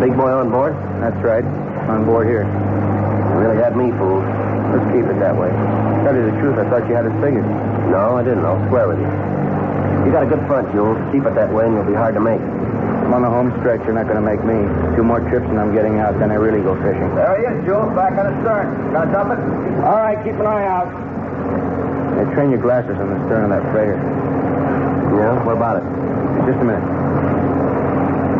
Big 0.00 0.16
boy 0.16 0.30
on 0.30 0.50
board? 0.50 0.74
That's 1.00 1.16
right. 1.24 1.44
On 1.88 2.04
board 2.04 2.26
here. 2.26 2.44
You 2.44 3.38
really 3.40 3.56
had 3.56 3.76
me 3.76 3.90
fooled. 3.96 4.24
Let's 4.72 4.88
keep 4.92 5.04
it 5.04 5.18
that 5.20 5.36
way. 5.36 5.50
Tell 6.04 6.14
you 6.16 6.24
the 6.30 6.36
truth, 6.40 6.58
I 6.58 6.68
thought 6.68 6.88
you 6.88 6.94
had 6.94 7.06
it 7.06 7.14
figured. 7.20 7.44
No, 7.90 8.16
I 8.16 8.22
didn't. 8.24 8.44
I'll 8.44 8.60
swear 8.68 8.88
with 8.88 8.98
you. 8.98 9.10
You 10.06 10.10
got 10.10 10.24
a 10.24 10.30
good 10.30 10.44
front, 10.46 10.72
Jules. 10.72 10.98
Keep 11.12 11.26
it 11.26 11.34
that 11.34 11.52
way, 11.52 11.66
and 11.66 11.74
you'll 11.74 11.86
be 11.86 11.94
hard 11.94 12.14
to 12.14 12.20
make. 12.20 12.40
I'm 13.02 13.12
on 13.14 13.22
the 13.22 13.30
home 13.30 13.50
stretch. 13.60 13.82
You're 13.84 13.98
not 13.98 14.06
going 14.06 14.16
to 14.16 14.24
make 14.24 14.40
me. 14.46 14.56
Two 14.96 15.02
more 15.02 15.20
trips, 15.28 15.44
and 15.50 15.58
I'm 15.58 15.74
getting 15.74 15.98
out. 15.98 16.18
Then 16.18 16.30
I 16.30 16.38
really 16.38 16.62
go 16.62 16.78
fishing. 16.80 17.10
There 17.18 17.34
he 17.36 17.44
is, 17.50 17.64
Jules. 17.66 17.92
Back 17.98 18.14
on 18.16 18.30
the 18.30 18.36
stern. 18.40 18.66
Gonna 18.94 19.12
dump 19.12 19.34
it? 19.34 19.40
All 19.84 20.00
right, 20.00 20.16
keep 20.24 20.38
an 20.38 20.46
eye 20.46 20.64
out. 20.64 20.88
Hey, 22.16 22.24
train 22.32 22.50
your 22.54 22.62
glasses 22.62 22.96
on 22.96 23.10
the 23.10 23.18
stern 23.26 23.50
of 23.50 23.52
that 23.52 23.64
freighter. 23.74 23.98
Yeah? 25.18 25.36
What 25.44 25.58
about 25.58 25.82
it? 25.82 25.86
Just 26.46 26.62
a 26.62 26.64
minute. 26.64 26.86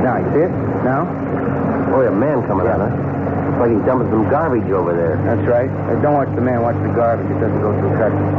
Now, 0.01 0.17
you 0.23 0.29
see 0.33 0.45
it? 0.47 0.55
Now? 0.87 1.05
Boy, 1.91 2.09
a 2.09 2.15
man 2.15 2.41
coming 2.47 2.67
out, 2.67 2.81
huh? 2.81 2.89
Looks 2.89 3.61
like 3.61 3.71
he's 3.77 3.85
dumping 3.85 4.09
some 4.09 4.25
garbage 4.31 4.71
over 4.73 4.97
there. 4.97 5.21
That's 5.29 5.45
right. 5.45 5.69
Hey, 5.69 6.01
don't 6.01 6.17
watch 6.17 6.33
the 6.35 6.41
man. 6.41 6.63
Watch 6.63 6.81
the 6.81 6.95
garbage. 6.97 7.29
It 7.29 7.39
doesn't 7.39 7.61
go 7.61 7.77
through 7.77 7.93
customs. 8.01 8.33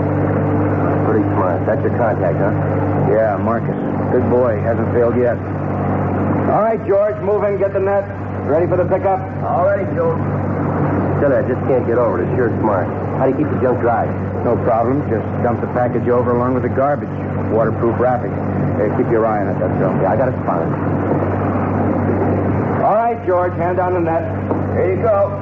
Pretty 1.05 1.25
smart. 1.37 1.61
That's 1.69 1.81
your 1.85 1.93
contact, 1.99 2.41
huh? 2.41 2.51
Yeah, 3.13 3.37
Marcus. 3.37 3.77
Good 4.11 4.25
boy. 4.33 4.57
Hasn't 4.65 4.89
failed 4.97 5.15
yet. 5.15 5.37
All 6.53 6.61
right, 6.61 6.77
George, 6.85 7.17
move 7.25 7.43
in, 7.45 7.57
get 7.57 7.73
the 7.73 7.79
net. 7.79 8.05
Ready 8.45 8.67
for 8.67 8.77
the 8.77 8.85
pickup? 8.85 9.17
All 9.41 9.65
ready, 9.65 9.89
Jules. 9.97 10.21
Silly, 11.17 11.33
I 11.33 11.41
just 11.49 11.57
can't 11.65 11.81
get 11.89 11.97
over 11.97 12.21
it. 12.21 12.29
It's 12.29 12.37
sure 12.37 12.53
smart. 12.61 12.85
How 13.17 13.25
do 13.25 13.33
you 13.33 13.41
keep 13.41 13.49
the 13.49 13.57
junk 13.57 13.81
dry? 13.81 14.05
No 14.45 14.53
problem. 14.61 15.01
Just 15.09 15.25
dump 15.41 15.61
the 15.61 15.71
package 15.73 16.07
over 16.09 16.29
along 16.29 16.53
with 16.53 16.61
the 16.61 16.69
garbage. 16.69 17.09
Waterproof 17.49 17.97
wrapping. 17.97 18.29
Hey, 18.77 18.93
keep 19.01 19.09
your 19.09 19.25
eye 19.25 19.41
on 19.41 19.49
it, 19.49 19.57
that's 19.57 19.81
all. 19.81 19.97
Yeah, 19.97 20.13
I 20.13 20.15
got 20.15 20.29
it 20.29 20.37
spotted. 20.45 20.69
All 22.85 23.01
right, 23.01 23.17
George, 23.25 23.53
hand 23.57 23.77
down 23.77 23.97
the 23.97 24.05
net. 24.05 24.21
Here 24.77 24.93
you 24.93 25.01
go. 25.01 25.33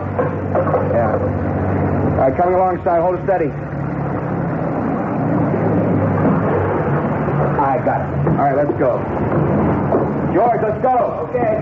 Yeah. 0.96 1.20
All 1.20 2.24
right, 2.24 2.38
coming 2.40 2.56
alongside. 2.56 3.04
Hold 3.04 3.20
it 3.20 3.24
steady. 3.28 3.52
I 7.60 7.84
got 7.84 8.00
it. 8.00 8.08
All 8.40 8.48
right, 8.48 8.56
let's 8.56 8.72
go. 8.80 8.96
George, 10.34 10.62
let's 10.62 10.82
go. 10.82 11.28
Okay. 11.28 11.58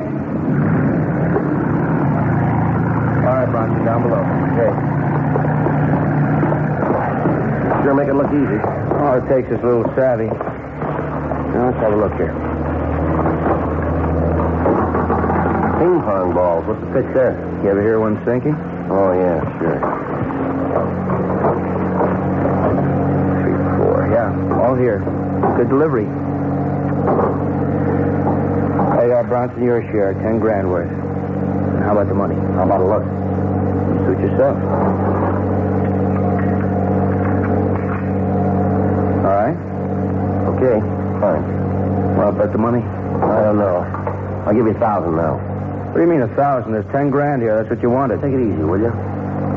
All 3.26 3.36
right, 3.36 3.50
Bronson, 3.50 3.84
down 3.84 4.04
below. 4.04 4.22
Okay. 4.54 4.72
Sure 7.84 7.94
make 7.96 8.10
it 8.10 8.14
look 8.14 8.30
easy. 8.30 8.60
All 9.02 9.18
it 9.18 9.28
takes 9.28 9.50
is 9.50 9.60
a 9.64 9.66
little 9.66 9.92
savvy. 9.96 10.28
Now, 10.28 11.72
let's 11.72 11.78
have 11.80 11.94
a 11.94 11.96
look 11.96 12.14
here. 12.14 12.34
Ping 15.80 16.02
pong 16.06 16.34
balls. 16.36 16.66
What's 16.68 16.82
the 16.82 16.92
pitch 16.94 17.14
there? 17.16 17.34
You 17.64 17.70
ever 17.70 17.82
hear 17.82 18.00
one 18.00 18.24
sinking? 18.24 18.54
Oh, 18.92 19.14
yeah, 19.14 19.42
sure. 19.58 19.80
Three, 23.42 23.58
four. 23.78 24.10
Yeah, 24.12 24.62
all 24.62 24.76
here. 24.76 25.00
Good 25.58 25.70
delivery. 25.70 26.06
Hey, 29.10 29.16
uh, 29.16 29.24
Bronson, 29.24 29.64
your 29.64 29.82
share, 29.90 30.14
ten 30.14 30.38
grand 30.38 30.70
worth. 30.70 30.86
And 30.88 31.84
how 31.84 31.94
about 31.94 32.10
the 32.10 32.14
money? 32.14 32.36
How 32.54 32.62
about 32.62 32.80
a 32.80 32.86
look? 32.86 33.02
Suit 34.06 34.22
yourself. 34.22 34.56
All 39.26 39.34
right. 39.34 39.58
Okay, 40.54 40.80
fine. 41.20 41.42
Well, 42.18 42.32
bet 42.34 42.52
the 42.52 42.60
money. 42.60 42.84
I 42.84 43.42
don't 43.46 43.58
know. 43.58 43.82
I'll 44.46 44.54
give 44.54 44.68
you 44.68 44.76
a 44.78 44.80
thousand 44.80 45.16
now. 45.16 45.38
What 45.88 45.96
do 45.96 46.02
you 46.02 46.08
mean 46.08 46.22
a 46.22 46.36
thousand? 46.36 46.74
There's 46.74 46.86
ten 46.92 47.10
grand 47.10 47.42
here. 47.42 47.56
That's 47.58 47.70
what 47.72 47.82
you 47.82 47.90
wanted. 47.90 48.22
Take 48.22 48.34
it 48.34 48.42
easy, 48.42 48.62
will 48.62 48.78
you? 48.78 48.94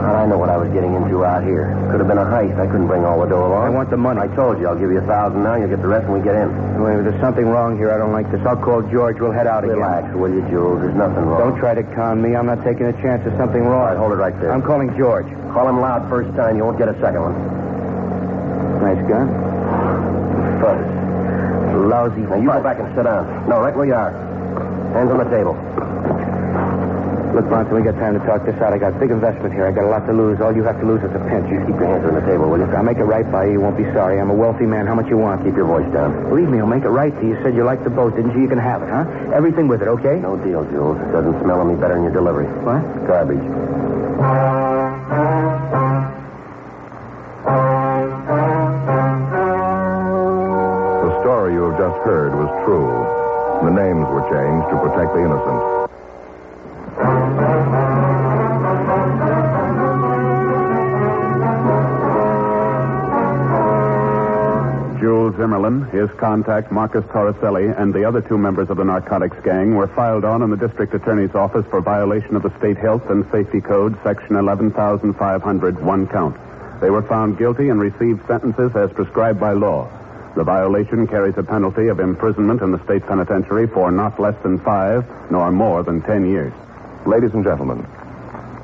I 0.05 0.27
know 0.27 0.38
what 0.38 0.51
I 0.51 0.57
was 0.57 0.71
getting 0.73 0.95
into 0.95 1.25
out 1.25 1.43
here. 1.43 1.71
Could 1.91 2.01
have 2.01 2.09
been 2.09 2.19
a 2.19 2.27
heist. 2.27 2.59
I 2.59 2.67
couldn't 2.67 2.87
bring 2.87 3.05
all 3.05 3.21
the 3.21 3.27
dough 3.27 3.47
along. 3.47 3.67
I 3.67 3.71
want 3.71 3.91
the 3.91 3.97
money. 3.97 4.21
I 4.21 4.27
told 4.35 4.59
you 4.59 4.67
I'll 4.67 4.79
give 4.79 4.91
you 4.91 4.99
a 4.99 5.07
thousand 5.07 5.43
now. 5.43 5.55
You'll 5.55 5.69
get 5.69 5.83
the 5.83 5.88
rest 5.88 6.09
when 6.09 6.19
we 6.19 6.25
get 6.25 6.35
in. 6.35 6.51
Wait, 6.83 6.99
if 6.99 7.05
there's 7.05 7.21
something 7.21 7.47
wrong 7.47 7.77
here, 7.79 7.91
I 7.91 7.99
don't 7.99 8.12
like 8.12 8.31
this. 8.31 8.41
I'll 8.47 8.57
call 8.57 8.83
George. 8.83 9.19
We'll 9.21 9.33
head 9.33 9.47
out 9.47 9.62
Relax, 9.62 10.11
again. 10.11 10.19
Relax, 10.19 10.19
will 10.19 10.33
you, 10.35 10.43
Jules? 10.51 10.81
There's 10.83 10.95
nothing 10.95 11.25
wrong. 11.25 11.38
Don't 11.38 11.59
try 11.59 11.75
to 11.75 11.83
con 11.95 12.23
me. 12.23 12.35
I'm 12.35 12.47
not 12.47 12.62
taking 12.65 12.87
a 12.87 12.97
chance 13.03 13.27
of 13.27 13.35
something 13.38 13.62
wrong. 13.62 13.83
All 13.83 13.88
right, 13.88 13.97
hold 13.97 14.12
it 14.12 14.17
right 14.17 14.35
there. 14.41 14.53
I'm 14.53 14.62
calling 14.62 14.91
George. 14.99 15.27
Call 15.55 15.69
him 15.69 15.81
loud 15.81 16.09
first 16.09 16.35
time. 16.35 16.57
You 16.57 16.65
won't 16.65 16.79
get 16.79 16.88
a 16.88 16.99
second 17.01 17.23
one. 17.23 17.37
Nice 18.83 19.03
gun. 19.07 19.27
Fuzz. 20.61 20.83
Lousy. 21.87 22.23
Now, 22.27 22.37
you 22.37 22.47
go 22.51 22.62
back 22.62 22.79
and 22.79 22.95
sit 22.95 23.05
down. 23.05 23.49
No, 23.49 23.61
right 23.61 23.75
where 23.75 23.87
you 23.87 23.95
are. 23.95 24.11
Hands 24.95 25.11
on 25.11 25.19
the 25.19 25.31
table. 25.31 25.55
Look, 27.33 27.49
Bronson, 27.49 27.75
we 27.75 27.81
got 27.81 27.97
time 27.97 28.12
to 28.12 28.21
talk 28.27 28.45
this 28.45 28.61
out. 28.61 28.75
I 28.75 28.79
got 28.79 28.92
a 28.92 28.99
big 29.01 29.11
investment 29.11 29.55
here. 29.55 29.64
I 29.64 29.73
got 29.73 29.85
a 29.85 29.88
lot 29.88 30.05
to 30.05 30.12
lose. 30.12 30.38
All 30.45 30.55
you 30.55 30.62
have 30.64 30.79
to 30.81 30.87
lose 30.87 31.01
is 31.01 31.09
a 31.16 31.23
pinch. 31.33 31.49
You 31.49 31.64
keep 31.64 31.81
your 31.81 31.88
hands 31.88 32.05
on 32.05 32.12
the 32.12 32.21
table, 32.29 32.51
will 32.53 32.61
you? 32.61 32.68
I'll 32.68 32.85
make 32.85 32.99
it 32.99 33.09
right 33.09 33.25
by 33.25 33.47
you. 33.47 33.53
You 33.53 33.61
won't 33.61 33.77
be 33.77 33.88
sorry. 33.97 34.21
I'm 34.21 34.29
a 34.29 34.35
wealthy 34.35 34.66
man. 34.66 34.87
How 34.87 34.95
much 34.95 35.09
you 35.09 35.16
want? 35.16 35.42
Keep 35.42 35.57
your 35.57 35.64
voice 35.64 35.90
down. 35.97 36.29
Believe 36.29 36.49
me, 36.53 36.61
I'll 36.61 36.66
make 36.68 36.85
it 36.85 36.92
right 36.92 37.09
to 37.09 37.23
you. 37.25 37.33
You 37.33 37.42
said 37.42 37.57
you 37.57 37.64
liked 37.64 37.85
the 37.85 37.90
boat, 37.90 38.16
didn't 38.16 38.37
you? 38.37 38.42
You 38.42 38.49
can 38.49 38.59
have 38.59 38.83
it, 38.83 38.90
huh? 38.92 39.33
Everything 39.33 39.66
with 39.66 39.81
it, 39.81 39.88
okay? 39.88 40.21
No 40.21 40.37
deal, 40.37 40.61
Jules. 40.68 41.01
It 41.01 41.11
doesn't 41.11 41.40
smell 41.40 41.64
any 41.64 41.75
better 41.81 41.95
than 41.95 42.05
your 42.05 42.12
delivery. 42.12 42.45
What? 42.68 42.85
Garbage. 43.09 43.40
The 51.01 51.12
story 51.25 51.55
you 51.55 51.62
have 51.64 51.81
just 51.81 51.99
heard 52.05 52.37
was 52.37 52.53
true. 52.68 52.92
The 53.64 53.73
names 53.73 54.05
were 54.12 54.21
changed 54.29 54.68
to 54.68 54.77
protect 54.85 55.16
the 55.16 55.25
innocent. 55.25 55.82
Zimmerlin, 65.33 65.90
his 65.92 66.11
contact 66.18 66.71
Marcus 66.71 67.05
Torricelli, 67.07 67.79
and 67.81 67.92
the 67.92 68.05
other 68.05 68.21
two 68.21 68.38
members 68.38 68.71
of 68.71 68.77
the 68.77 68.85
narcotics 68.85 69.37
gang 69.45 69.75
were 69.75 69.88
filed 69.88 70.25
on 70.25 70.42
in 70.42 70.51
the 70.51 70.57
district 70.57 70.95
attorney's 70.95 71.35
office 71.35 71.66
for 71.71 71.81
violation 71.81 72.37
of 72.37 72.42
the 72.42 72.57
state 72.59 72.77
health 72.77 73.09
and 73.11 73.25
safety 73.31 73.61
code, 73.61 73.99
section 74.03 74.37
11500, 74.37 75.85
one 75.85 76.07
count. 76.07 76.37
They 76.81 76.90
were 76.90 77.03
found 77.03 77.38
guilty 77.38 77.68
and 77.68 77.81
received 77.81 78.27
sentences 78.27 78.75
as 78.75 78.92
prescribed 78.92 79.38
by 79.38 79.53
law. 79.53 79.90
The 80.35 80.45
violation 80.45 81.07
carries 81.07 81.37
a 81.37 81.42
penalty 81.42 81.88
of 81.88 82.01
imprisonment 82.01 82.62
in 82.62 82.73
the 82.73 82.83
state 82.85 83.07
penitentiary 83.07 83.66
for 83.66 83.90
not 83.90 84.18
less 84.18 84.40
than 84.42 84.59
five, 84.61 85.05
nor 85.31 85.53
more 85.53 85.83
than 85.83 86.03
ten 86.03 86.29
years. 86.29 86.53
Ladies 87.07 87.35
and 87.35 87.45
gentlemen, 87.45 87.87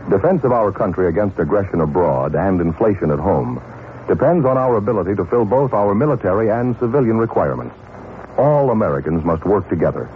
defense 0.08 0.44
of 0.44 0.52
our 0.52 0.72
country 0.72 1.08
against 1.08 1.38
aggression 1.38 1.80
abroad 1.80 2.34
and 2.34 2.60
inflation 2.60 3.10
at 3.10 3.18
home 3.18 3.60
depends 4.08 4.46
on 4.46 4.56
our 4.56 4.76
ability 4.76 5.14
to 5.14 5.24
fill 5.26 5.44
both 5.44 5.74
our 5.74 5.94
military 5.94 6.50
and 6.50 6.76
civilian 6.78 7.18
requirements. 7.18 7.76
All 8.38 8.70
Americans 8.70 9.22
must 9.22 9.44
work 9.44 9.68
together. 9.68 10.08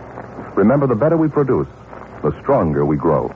Remember, 0.56 0.86
the 0.86 0.94
better 0.94 1.16
we 1.16 1.28
produce, 1.28 1.68
the 2.22 2.32
stronger 2.40 2.86
we 2.86 2.96
grow. 2.96 3.28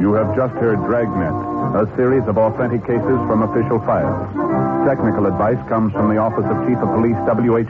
You 0.00 0.14
have 0.14 0.34
just 0.34 0.54
heard 0.54 0.78
Dragnet, 0.86 1.36
a 1.76 1.96
series 1.96 2.26
of 2.26 2.38
authentic 2.38 2.82
cases 2.86 3.18
from 3.28 3.42
official 3.42 3.80
files. 3.80 4.28
Technical 4.88 5.26
advice 5.26 5.60
comes 5.68 5.92
from 5.92 6.08
the 6.08 6.16
Office 6.16 6.46
of 6.46 6.66
Chief 6.66 6.78
of 6.78 6.88
Police 6.94 7.16
W.H. 7.26 7.68